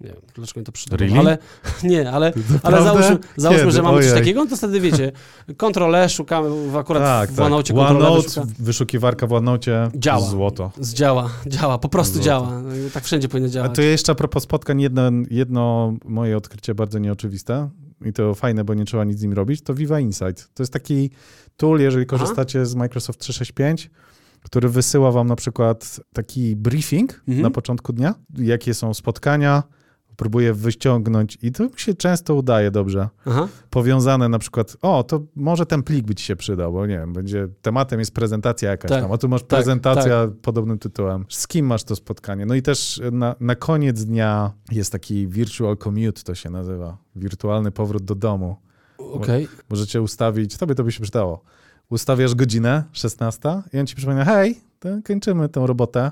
[0.00, 0.96] Nie wiem, dlaczego mi to przyszło.
[0.96, 1.18] Really?
[1.18, 1.38] Ale
[1.84, 2.32] nie, ale,
[2.62, 5.12] ale załóżmy, załóżmy że mamy coś takiego, no to wtedy wiecie,
[5.56, 7.46] Ctrl szukamy w akurat Tak, w tak.
[7.46, 8.46] OneNote Ctrl OneNote, szuka.
[8.58, 10.20] wyszukiwarka w OneNote, Działa.
[10.20, 10.70] złoto.
[10.80, 12.24] Działa, działa, po prostu Złoto.
[12.26, 12.62] działa.
[12.94, 13.74] Tak wszędzie powinno A działać.
[13.74, 17.68] to jeszcze a propos spotkań, jedno, jedno moje odkrycie bardzo nieoczywiste
[18.04, 20.54] i to fajne, bo nie trzeba nic z nim robić, to Viva Insight.
[20.54, 21.10] To jest taki
[21.56, 23.90] tool, jeżeli korzystacie z Microsoft 365,
[24.42, 27.42] który wysyła wam na przykład taki briefing Mhm.
[27.42, 29.62] na początku dnia, jakie są spotkania,
[30.16, 33.08] próbuje wyciągnąć i to mi się często udaje dobrze.
[33.26, 33.48] Aha.
[33.70, 37.12] Powiązane na przykład, o, to może ten plik by ci się przydał, bo nie wiem,
[37.12, 41.24] będzie, tematem jest prezentacja jakaś Tak, tam, a tu masz tak, prezentacja podobnym tytułem.
[41.28, 42.46] Z kim masz to spotkanie?
[42.46, 47.70] No i też na, na koniec dnia jest taki virtual commute, to się nazywa, wirtualny
[47.70, 48.56] powrót do domu.
[48.98, 49.48] Okej.
[49.70, 51.42] Możecie ustawić, tobie to by się przydało.
[51.90, 56.10] Ustawiasz godzinę, 16 i on ci przypomina, hej, to kończymy tą robotę.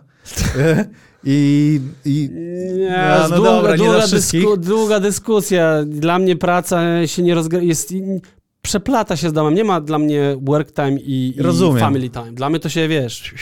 [1.26, 2.30] I, i
[2.78, 4.40] Nie, No, no długa, dobra, nie długa, wszystkich.
[4.40, 5.84] dysku, długa dyskusja.
[5.86, 7.94] Dla mnie praca się nie rozgrywa, jest,
[8.62, 9.54] przeplata się z domem.
[9.54, 12.32] Nie ma dla mnie work time i, i family time.
[12.32, 13.34] Dla mnie to się, wiesz,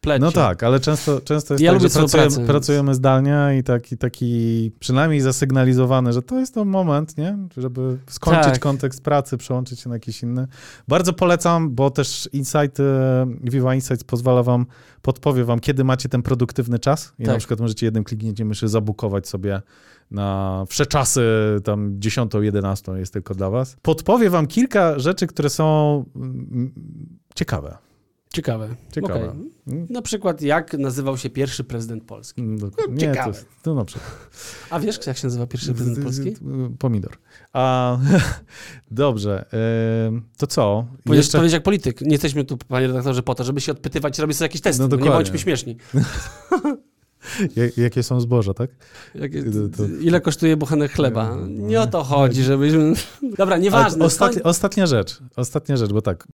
[0.00, 0.20] pleci.
[0.20, 3.98] No tak, ale często, często jest Ja tak, że pracujemy, pracę, pracujemy zdalnie i taki,
[3.98, 7.38] taki przynajmniej zasygnalizowany, że to jest to moment, nie?
[7.56, 8.58] Żeby skończyć Tak.
[8.58, 10.46] kontekst pracy, przełączyć się na jakiś inny.
[10.88, 14.66] Bardzo polecam, bo też Insight, e, Viva Insights pozwala wam,
[15.02, 17.32] podpowie wam, kiedy macie ten produktywny czas i Tak.
[17.32, 19.62] na przykład możecie jednym kliknięciem myszy zabukować sobie
[20.10, 21.22] na wsze czasy,
[21.64, 23.76] tam 10, 11 jest tylko dla was.
[23.82, 26.72] Podpowie wam kilka rzeczy, które są mm,
[27.34, 27.78] ciekawe.
[28.32, 28.68] Ciekawe.
[28.92, 29.28] Ciekawe.
[29.28, 29.86] Okej.
[29.90, 32.40] Na przykład, jak nazywał się pierwszy prezydent Polski?
[32.40, 33.32] Mm, do- Nie, ciekawe.
[33.32, 34.10] to, to na przykład.
[34.70, 36.34] A wiesz, jak się nazywa pierwszy prezydent Polski?
[36.78, 37.12] Pomidor.
[37.52, 37.98] A,
[38.90, 39.44] dobrze.
[40.36, 40.86] To co?
[41.04, 42.00] Powiesz, Jeszcze, powiedz jak polityk.
[42.00, 44.82] Nie jesteśmy tu, panie redaktorze, po to, żeby się odpytywać i robić sobie jakieś testy.
[44.82, 45.76] No No nie bądźmy śmieszni.
[47.56, 48.70] ja- jakie są zboża, tak?
[49.14, 51.36] Jak, To- to- ile kosztuje bochenek chleba?
[51.48, 52.92] Nie o to chodzi, żebyśmy...
[53.38, 54.04] Dobra, nieważne.
[54.04, 55.18] Ostatnia, ostatnia rzecz.
[55.36, 56.28] Ostatnia rzecz, bo tak.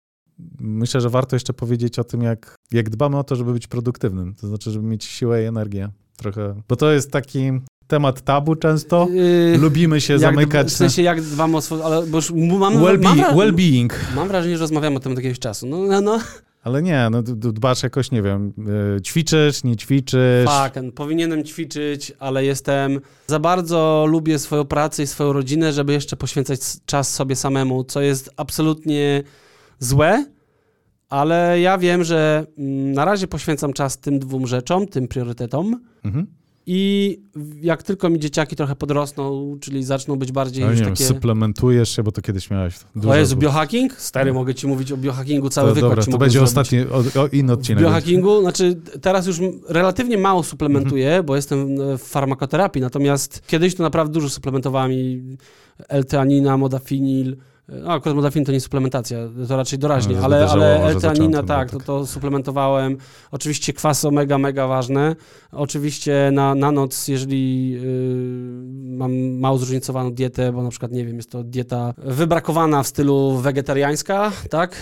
[0.59, 4.35] Myślę, że warto jeszcze powiedzieć o tym, jak, jak dbamy o to, żeby być produktywnym.
[4.35, 5.89] To znaczy, żeby mieć siłę i energię.
[6.17, 6.61] Trochę.
[6.69, 7.51] Bo to jest taki
[7.87, 9.07] temat tabu często.
[9.11, 10.67] Yy, Lubimy się zamykać.
[10.67, 11.83] W sensie jak dbam o swoje...
[11.83, 13.93] Ale bo już mam, mam, Well-being, wra- well-being.
[14.15, 15.67] mam wrażenie, że rozmawiamy o tym od jakiegoś czasu.
[15.67, 16.19] No, no, no.
[16.63, 18.53] Ale nie, no dbasz jakoś, nie wiem,
[18.97, 20.49] y, ćwiczysz, nie ćwiczysz.
[20.49, 22.99] Fuck, powinienem ćwiczyć, ale jestem...
[23.27, 28.01] Za bardzo lubię swoją pracę i swoją rodzinę, żeby jeszcze poświęcać czas sobie samemu, co
[28.01, 29.23] jest absolutnie
[29.83, 30.25] złe,
[31.09, 36.27] ale ja wiem, że mm, na razie poświęcam czas tym dwóm rzeczom, tym priorytetom Mhm.
[36.65, 37.19] i
[37.61, 41.05] jak tylko mi dzieciaki trochę podrosną, czyli zaczną być bardziej Ale już nie wiem, takie...
[41.05, 42.75] suplementujesz się, bo to kiedyś miałeś.
[43.07, 43.93] O Jezu, biohacking?
[43.93, 46.49] Stary, mogę ci mówić o biohackingu, cały to, wykład dobra, to będzie zrobić.
[46.49, 46.79] ostatni,
[47.19, 47.83] o, o, inny W odcinek.
[47.83, 51.25] biohackingu, znaczy teraz już relatywnie mało suplementuję, Mhm.
[51.25, 51.67] bo jestem
[51.97, 55.37] w farmakoterapii, natomiast kiedyś to naprawdę dużo suplementowałem i
[55.89, 57.37] L-teanina, modafinil,
[57.83, 59.17] no akurat modafinil to nie suplementacja,
[59.47, 62.97] to raczej doraźnie, No, ale, ale L-teanina tak, to, to suplementowałem.
[63.31, 65.15] Oczywiście kwasy omega, mega ważne.
[65.51, 71.15] Oczywiście na, na noc, jeżeli y, mam mało zróżnicowaną dietę, bo na przykład, nie wiem,
[71.15, 74.75] jest to dieta wybrakowana w stylu wegetariańska, tak,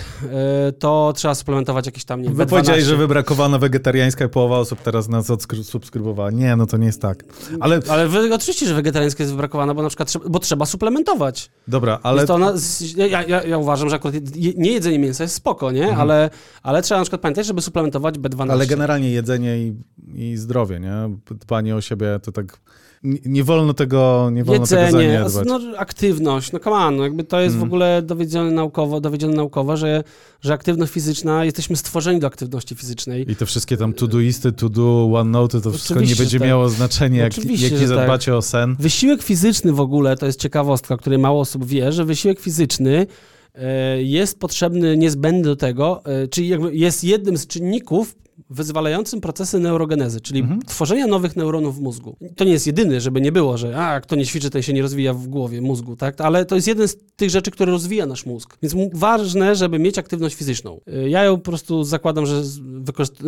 [0.70, 2.88] y, to trzeba suplementować jakieś tam, nie wiem, Wy powiedziałeś, B12.
[2.88, 6.32] że wybrakowana wegetariańska i połowa osób teraz nas odsubskrybowała.
[6.32, 7.24] Nie, no to nie jest tak.
[7.60, 11.50] Ale Ale wy, oczywiście, że wegetariańska jest wybrakowana, bo na przykład bo trzeba suplementować.
[11.68, 15.36] dobra, Ale to z- ja, ja, ja uważam, że akurat je, nie jedzenie mięsa jest
[15.36, 15.84] spoko, nie?
[15.84, 16.02] Mhm.
[16.02, 16.30] Ale,
[16.64, 18.52] ale trzeba na przykład pamiętać, żeby suplementować B12.
[18.52, 19.76] Ale generalnie jedzenie i,
[20.16, 21.18] i zdrowie, nie?
[21.32, 22.60] Dbanie o siebie to tak.
[23.04, 25.48] Nie, nie wolno tego, nie wolno tego Jedzenie, zaniedbać.
[25.48, 27.70] no, aktywność, no come on, no jakby to jest w Mhm.
[27.70, 30.04] ogóle dowiedzione naukowo, dowiedzione naukowo, że,
[30.42, 33.32] że aktywność fizyczna, jesteśmy stworzeni do aktywności fizycznej.
[33.32, 36.48] I te wszystkie tam todoisty, to do, OneNote, to wszystko nie Oczywiście, będzie że tak.
[36.48, 37.88] miało znaczenia, jak, Oczywiście, jak nie tak.
[37.88, 38.76] zadbacie o sen.
[38.80, 43.08] Wysiłek fizyczny w ogóle, to jest ciekawostka, o której mało osób wie, że wysiłek fizyczny
[43.56, 48.16] e, jest potrzebny, niezbędny do tego, e, czyli jakby jest jednym z czynników
[48.50, 52.18] wyzwalającym procesy neurogenezy, czyli tworzenia nowych neuronów w mózgu.
[52.36, 54.82] To nie jest jedyny, żeby nie było, że a, kto nie ćwiczy, ten się nie
[54.82, 56.22] rozwija w głowie, mózgu, tak?
[56.22, 58.58] Ale to jest jeden z tych rzeczy, które rozwija nasz mózg.
[58.62, 60.82] Więc ważne, żeby mieć aktywność fizyczną.
[61.06, 62.44] Y, Ja ją po prostu zakładam, że,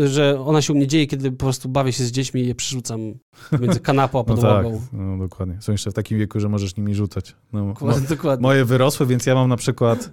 [0.07, 2.55] że ona się u mnie dzieje, kiedy po prostu bawię się z dziećmi i je
[2.55, 3.13] przerzucam
[3.61, 4.81] między kanapą a No tak, podłogą.
[4.93, 5.57] no dokładnie.
[5.61, 7.35] Są jeszcze w takim wieku, że możesz nimi rzucać.
[7.53, 8.41] No, Dokładnie, dokładnie.
[8.43, 10.11] moje wyrosły, więc ja mam na przykład,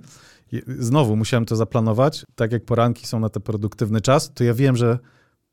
[0.78, 4.76] znowu musiałem to zaplanować, tak jak poranki są na ten produktywny czas, to ja wiem,
[4.76, 4.99] że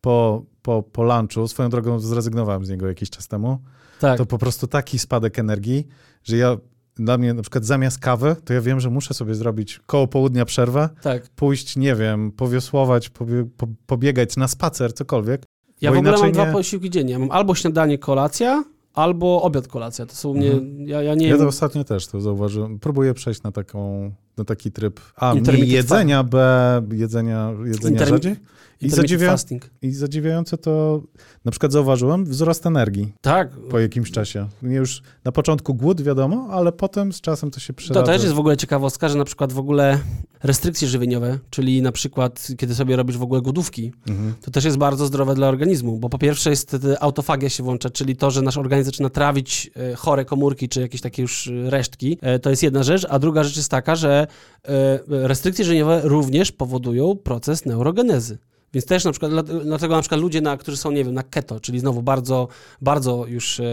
[0.02, 3.60] po, po, po lunchu, swoją drogą zrezygnowałem z niego jakiś czas temu,
[4.00, 4.18] Tak.
[4.18, 5.88] to po prostu taki spadek energii,
[6.24, 6.58] że ja,
[6.96, 10.46] dla mnie na przykład zamiast kawy, to ja wiem, że muszę sobie zrobić koło południa
[10.46, 11.30] przerwę, tak.
[11.30, 15.44] pójść, nie wiem, powiosłować, pobie, po, pobiegać na spacer, cokolwiek.
[15.82, 17.14] Ja w ogóle mam inaczej dwa nie- posiłki dziennie.
[17.14, 20.06] Ja mam albo śniadanie, kolacja, albo obiad, kolacja.
[20.06, 22.80] To są mnie, ja, ja nie Ja to ostatnio też to zauważyłem.
[22.80, 28.36] Próbuję przejść na taką, na taki tryb A, mniej jedzenia, B, jedzenia, jedzenia rzadziej.
[28.82, 29.70] I, zadziwia, fasting.
[29.82, 31.02] I zadziwiające to,
[31.46, 33.50] na przykład zauważyłem wzrost energii Tak.
[33.70, 34.48] po jakimś czasie.
[34.62, 38.06] Nie już na początku głód, wiadomo, ale potem z czasem to się To przyradza.
[38.12, 40.00] też jest w ogóle ciekawostka, że na przykład w ogóle
[40.44, 44.34] restrykcje żywieniowe, czyli na przykład kiedy sobie robisz w ogóle głodówki, Mhm.
[44.42, 48.16] to też jest bardzo zdrowe dla organizmu, bo po pierwsze jest autofagia się włącza, czyli
[48.16, 52.18] to, że nasz organizm zaczyna trawić e, chore komórki, czy jakieś takie już e, resztki.
[52.22, 54.25] E, To jest jedna rzecz, a druga rzecz jest taka, że
[54.64, 58.38] e, restrykcje żywieniowe również powodują proces neurogenezy.
[58.74, 61.24] Więc też na przykład, dla- dlatego na przykład ludzie, na, którzy są, nie wiem, na
[61.24, 62.48] keto, czyli znowu bardzo,
[62.82, 63.64] bardzo już e,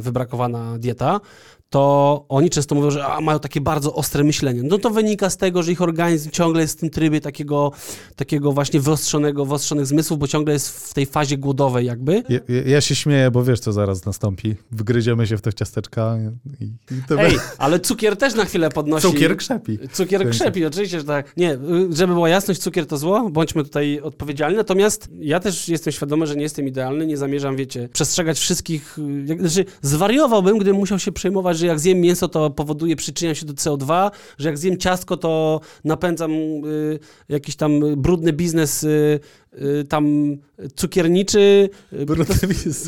[0.00, 1.20] wybrakowana dieta,
[1.70, 4.62] to oni często mówią, że a, mają takie bardzo ostre myślenie.
[4.62, 7.72] No to wynika z tego, że ich organizm ciągle jest w tym trybie takiego,
[8.16, 12.22] takiego właśnie wyostrzonego, wyostrzonych zmysłów, bo ciągle jest w tej fazie głodowej jakby.
[12.28, 14.54] Ja, ja- się śmieję, bo wiesz, co zaraz nastąpi.
[14.72, 16.16] Wgryziemy się w te ciasteczka
[16.60, 19.06] i, i to Ej, ale cukier też na chwilę podnosi.
[19.06, 19.78] cukier krzepi.
[19.92, 21.36] Cukier krzepi, oczywiście, że tak.
[21.36, 21.58] Nie,
[21.90, 24.56] żeby była jasność, cukier to zło, bądźmy tutaj odpowiedzialni.
[24.56, 28.98] Natomiast ja też jestem świadomy, że nie jestem idealny, nie zamierzam, wiecie, przestrzegać wszystkich.
[29.38, 33.52] znaczy, zwariowałbym, gdybym musiał się przejmować, że jak zjem mięso, to powoduje, przyczyniam się do
[33.52, 36.98] CO2, że jak zjem ciastko, to napędzam y,
[37.28, 39.20] jakiś tam brudny biznes y,
[39.62, 40.36] y, tam
[40.76, 41.70] cukierniczy.
[41.92, 42.06] y,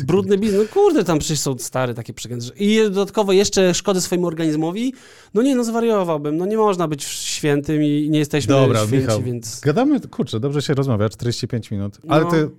[0.05, 2.45] Brudny biznes, no kurde, tam przecież są stare takie przekręty.
[2.59, 4.93] I dodatkowo jeszcze szkody swojemu organizmowi.
[5.33, 6.37] No nie, no zwariowałbym.
[6.37, 9.21] No nie można być świętym i nie jesteśmy Dobra, święci, Michał.
[9.21, 9.59] więc...
[9.59, 11.97] Gadamy, kurczę, dobrze się rozmawia, 45 minut.
[12.07, 12.31] Ale No.
[12.31, 12.49] ty...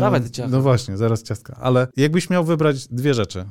[0.00, 0.56] Dawaj te ciastka.
[0.56, 1.56] No właśnie, zaraz ciastka.
[1.60, 3.44] Ale jakbyś miał wybrać dwie rzeczy,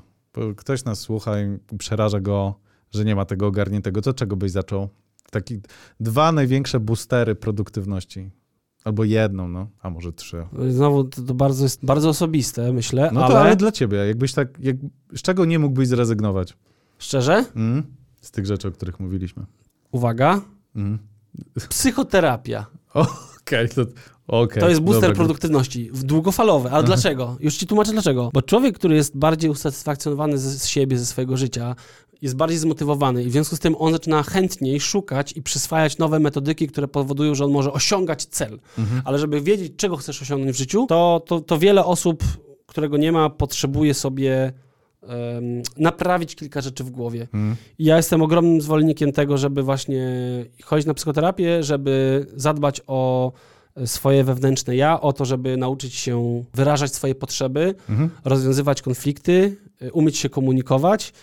[0.57, 2.55] ktoś nas słucha i przeraża go,
[2.91, 4.89] że nie ma tego ogarniętego, to czego byś zaczął?
[5.31, 5.59] Taki
[5.99, 8.29] dwa największe boostery produktywności.
[8.83, 10.47] Albo jedną, no, a może trzy.
[10.69, 14.33] Znowu to, to bardzo jest bardzo osobiste, myślę, No ale, to ale dla ciebie, jakbyś
[14.33, 14.75] tak, jak,
[15.15, 16.57] z czego nie mógłbyś zrezygnować?
[16.99, 17.83] szczerze, Mm?
[18.21, 19.45] Z tych rzeczy, o których mówiliśmy.
[19.91, 20.41] uwaga,
[20.75, 20.99] Mm.
[21.69, 22.65] psychoterapia.
[23.41, 23.81] Okej, to,
[24.27, 25.15] okej, To jest booster dobra.
[25.15, 26.69] produktywności, długofalowy.
[26.69, 27.37] Ale dlaczego?
[27.39, 28.29] Już ci tłumaczę dlaczego.
[28.33, 31.75] Bo człowiek, który jest bardziej usatysfakcjonowany ze, z siebie, ze swojego życia,
[32.21, 36.19] jest bardziej zmotywowany i w związku z tym on zaczyna chętniej szukać i przyswajać nowe
[36.19, 38.59] metodyki, które powodują, że on może osiągać cel.
[38.77, 39.01] Mhm.
[39.05, 42.23] Ale żeby wiedzieć, czego chcesz osiągnąć w życiu, to, to, to wiele osób,
[42.65, 44.53] którego nie ma, potrzebuje sobie
[45.03, 47.27] em, naprawić kilka rzeczy w głowie.
[47.79, 50.05] I ja jestem ogromnym zwolennikiem tego, żeby właśnie
[50.63, 53.31] chodzić na psychoterapię, żeby zadbać o
[53.85, 58.09] swoje wewnętrzne ja, o to, żeby nauczyć się wyrażać swoje potrzeby, Mhm.
[58.25, 61.13] rozwiązywać konflikty, y, umieć się komunikować.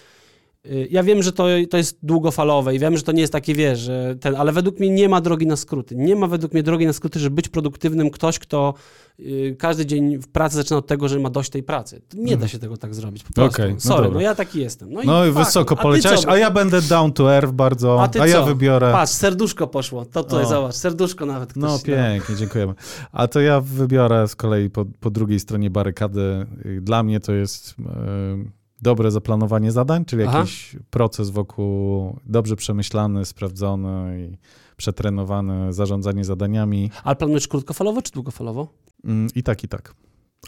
[0.66, 3.54] Y, Ja wiem, że to, to jest długofalowe i wiem, że to nie jest takie,
[3.54, 5.96] wiesz, że ten, ale według mnie nie ma drogi na skróty.
[5.96, 8.74] Nie ma według mnie drogi na skróty, żeby być produktywnym ktoś, kto
[9.20, 12.02] y, każdy dzień w pracy zaczyna od tego, że ma dość tej pracy.
[12.14, 13.62] Nie da się tego tak zrobić po prostu.
[13.62, 14.14] Okej, no Sorry, dobra.
[14.14, 14.92] no ja taki jestem.
[14.92, 16.30] No i, No i wysoko a poleciałeś, co?
[16.30, 18.46] a ja będę down to earth bardzo, A a, ja co?
[18.46, 18.92] wybiorę...
[18.92, 20.04] Patrz, serduszko poszło.
[20.04, 20.48] To tutaj O.
[20.48, 21.96] zobacz, serduszko nawet ktoś No ci dał.
[21.96, 22.74] pięknie, dziękujemy.
[23.12, 26.46] A to ja wybiorę z kolei po, po drugiej stronie barykady.
[26.66, 30.38] Y, Dla mnie to jest e, dobre zaplanowanie zadań, czyli Aha.
[30.38, 34.36] jakiś proces wokół dobrze przemyślany, sprawdzony i
[34.76, 38.68] przetrenowany, zarządzanie zadaniami Ale planujesz krótkofalowo czy długofalowo?
[39.04, 39.94] mm, i tak, i tak.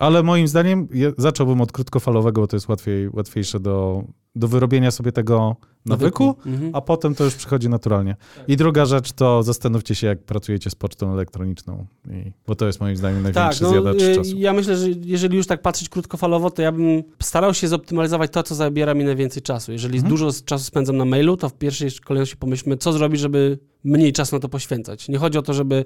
[0.01, 4.05] Ale moim zdaniem je, zacząłbym od krótkofalowego, bo to jest łatwiej, łatwiejsze do,
[4.37, 6.71] do wyrobienia sobie tego nawyku, Mhm.
[6.75, 8.17] a potem to już przychodzi naturalnie.
[8.49, 12.81] I druga rzecz to zastanówcie się, jak pracujecie z pocztą elektroniczną, I, bo to jest
[12.81, 14.37] moim zdaniem Tak, największy no, zjadacz y, czasu.
[14.37, 18.43] ja myślę, że jeżeli już tak patrzeć krótkofalowo, to ja bym starał się zoptymalizować to,
[18.43, 19.73] co zabiera mi najwięcej czasu.
[19.73, 20.11] Jeżeli Mhm.
[20.11, 24.37] dużo czasu spędzam na mailu, to w pierwszej kolejności pomyślmy, co zrobić, żeby mniej czasu
[24.37, 25.09] na to poświęcać.
[25.09, 25.85] Nie chodzi o to, żeby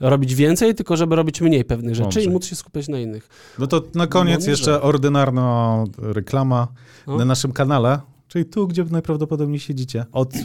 [0.00, 2.22] robić więcej, tylko żeby robić mniej pewnych rzeczy Mądrze.
[2.22, 3.28] i móc się skupiać na innych.
[3.58, 4.50] No to na koniec Mądrze.
[4.50, 6.68] jeszcze ordynarna reklama.
[7.06, 7.16] No.
[7.16, 10.04] Na naszym kanale czyli tu, gdzie najprawdopodobniej siedzicie.
[10.12, 10.40] Od y,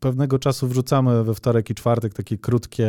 [0.00, 2.88] pewnego czasu wrzucamy we wtorek i czwartek takie krótkie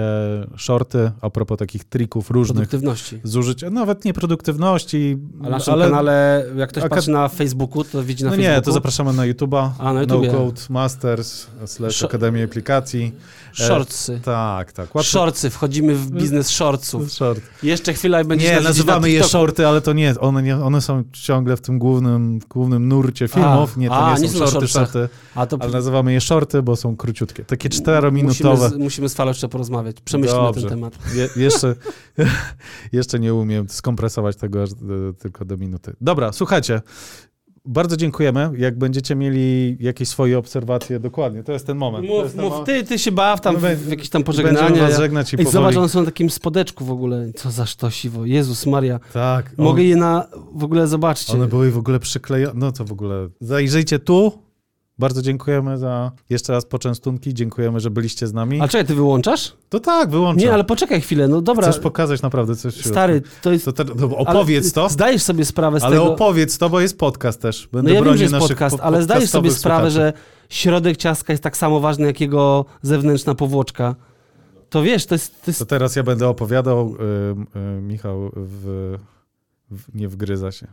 [0.58, 3.20] shorty a propos takich trików różnych Produktywności.
[3.24, 7.84] zużycia, nawet nie produktywności, A na naszym ale kanale, jak ktoś Aka- patrzy na Facebooku,
[7.84, 8.56] to widzi na no Facebooku.
[8.58, 10.22] nie, to zapraszamy na YouTube'a, A, na No.
[10.22, 13.12] Code Masters slash Akademii Aplikacji.
[13.54, 14.20] Shortsy.
[14.24, 14.90] Tak, tak.
[14.96, 17.12] Łatwo- Shortsy, wchodzimy w biznes shortsów.
[17.12, 17.42] Short.
[17.64, 21.04] Jeszcze chwila i będzie Nie, nazywamy je shorty, ale to nie, one, nie, one są
[21.14, 23.78] ciągle w tym głównym, głównym nurcie filmów.
[23.78, 26.22] nie, to a, nie nie są są na shorty, shorty, A to ale nazywamy je
[26.22, 27.46] shorty, bo są króciutkie.
[27.46, 28.70] Takie musimy, czterominutowe.
[28.70, 29.96] z, musimy z Falą jeszcze porozmawiać.
[30.02, 30.62] Przemyślmy Dobrze.
[30.62, 30.98] ten temat.
[31.16, 31.76] Je, jeszcze,
[32.92, 34.76] jeszcze nie umiem skompresować tego aż, e,
[35.20, 35.96] tylko do minuty.
[36.02, 36.82] Dobra, słuchajcie.
[37.70, 38.50] Bardzo dziękujemy.
[38.58, 42.08] Jak będziecie mieli jakieś swoje obserwacje, dokładnie, to jest ten moment.
[42.08, 42.66] Mów, ten mów, moment.
[42.66, 44.82] ty, ty się baw tam My w, jakieś tam Będziemy pożegnania.
[44.82, 45.54] was Ja- żegnać i Ej, powoli.
[45.54, 47.32] zobacz, one są na takim spodeczku w ogóle.
[47.36, 48.26] Co za sztosiwo.
[48.26, 49.00] Jezus Maria.
[49.14, 49.58] Tak.
[49.58, 50.28] Mogę on- je na...
[50.56, 51.34] W ogóle zobaczcie.
[51.34, 52.60] One były w ogóle przyklejone.
[52.60, 53.30] No to w ogóle.
[53.42, 54.47] Zajrzyjcie tu.
[55.00, 57.34] Bardzo dziękujemy za jeszcze raz poczęstunki.
[57.34, 58.62] Dziękujemy, że byliście z nami.
[58.62, 59.54] A czekaj, ty wyłączasz?
[59.70, 60.46] To tak, wyłączam.
[60.46, 61.28] Nie, ale poczekaj chwilę.
[61.28, 61.68] No dobra.
[61.72, 62.86] Chcesz pokazać naprawdę coś.
[62.86, 63.66] Stary, to jest...
[63.66, 64.90] To te, no, opowiedz ale to.
[64.90, 66.14] Zdajesz sobie sprawę z Ale tego...
[66.14, 67.70] opowiedz to, bo jest podcast też.
[67.72, 70.14] Będę No ja wiem, że jest podcast, po- ale zdajesz sobie sprawę, słuchaczy.
[70.14, 70.14] że
[70.50, 73.96] środek ciastka jest tak samo ważny, jak jego zewnętrzna powłoczka.
[74.70, 75.42] To wiesz, to jest...
[75.42, 76.96] To jest To teraz ja będę opowiadał.
[76.96, 77.00] Y,
[77.78, 78.96] y, Michał w,
[79.72, 80.68] w, nie wgryza się.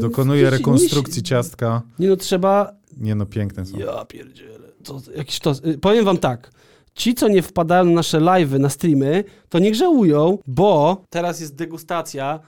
[0.00, 1.82] Dokonuje rekonstrukcji nie- ciastka.
[1.98, 2.72] Nie no, trzeba...
[2.96, 3.78] Nie no, piękne są.
[3.78, 4.68] Ja pierdzielę.
[4.84, 5.52] To jakiś to...
[5.66, 6.50] y, Powiem wam tak.
[6.94, 11.54] Ci, co nie wpadają na nasze live'y, na streamy, to niech żałują, bo teraz jest
[11.54, 12.40] degustacja.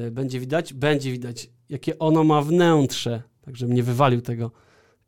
[0.00, 0.72] Y, Będzie widać?
[0.74, 3.22] Będzie widać, jakie ono ma wnętrze.
[3.42, 4.50] Także mnie wywalił tego.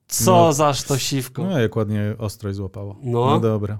[0.07, 0.53] Co No.
[0.53, 1.45] za sztosiwko.
[1.45, 2.97] No, jak ładnie ostrość złapało.
[3.03, 3.27] No.
[3.27, 3.79] no dobra.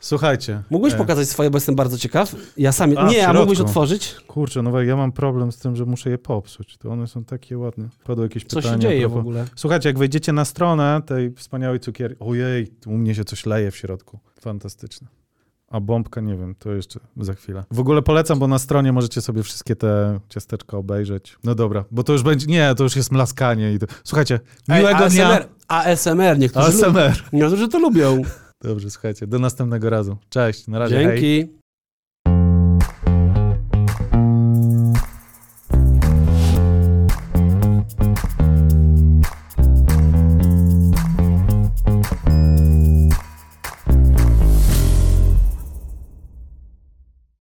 [0.00, 0.62] Słuchajcie.
[0.70, 2.36] Mógłbyś e, pokazać swoje, bo jestem bardzo ciekaw.
[2.56, 2.92] Ja sam...
[2.98, 4.16] A, nie, a mógłbyś otworzyć?
[4.26, 6.76] Kurczę, no ja mam problem z tym, że muszę je popsuć.
[6.78, 7.88] To one są takie ładne.
[8.04, 8.74] Padło jakieś Co pytanie.
[8.74, 9.44] się dzieje a w propos- ogóle?
[9.56, 13.76] Słuchajcie, jak wejdziecie na stronę tej wspaniałej cukierki, ojej, u mnie się coś leje w
[13.76, 14.18] środku.
[14.40, 15.08] Fantastyczne.
[15.68, 17.64] A bombka, nie wiem, to jeszcze za chwilę.
[17.70, 21.36] W ogóle polecam, bo na stronie możecie sobie wszystkie te ciasteczka obejrzeć.
[21.44, 23.72] No dobra, bo to już będzie, nie, to już jest mlaskanie.
[23.72, 23.86] I to...
[24.04, 25.28] Słuchajcie, miłego Ej, dnia.
[25.28, 27.22] ASMR, ASMR, niektórzy, ASMR.
[27.32, 28.22] niektórzy to lubią.
[28.62, 30.16] Dobrze, słuchajcie, do następnego razu.
[30.28, 31.06] Cześć, na razie, hej.
[31.06, 31.61] Dzięki.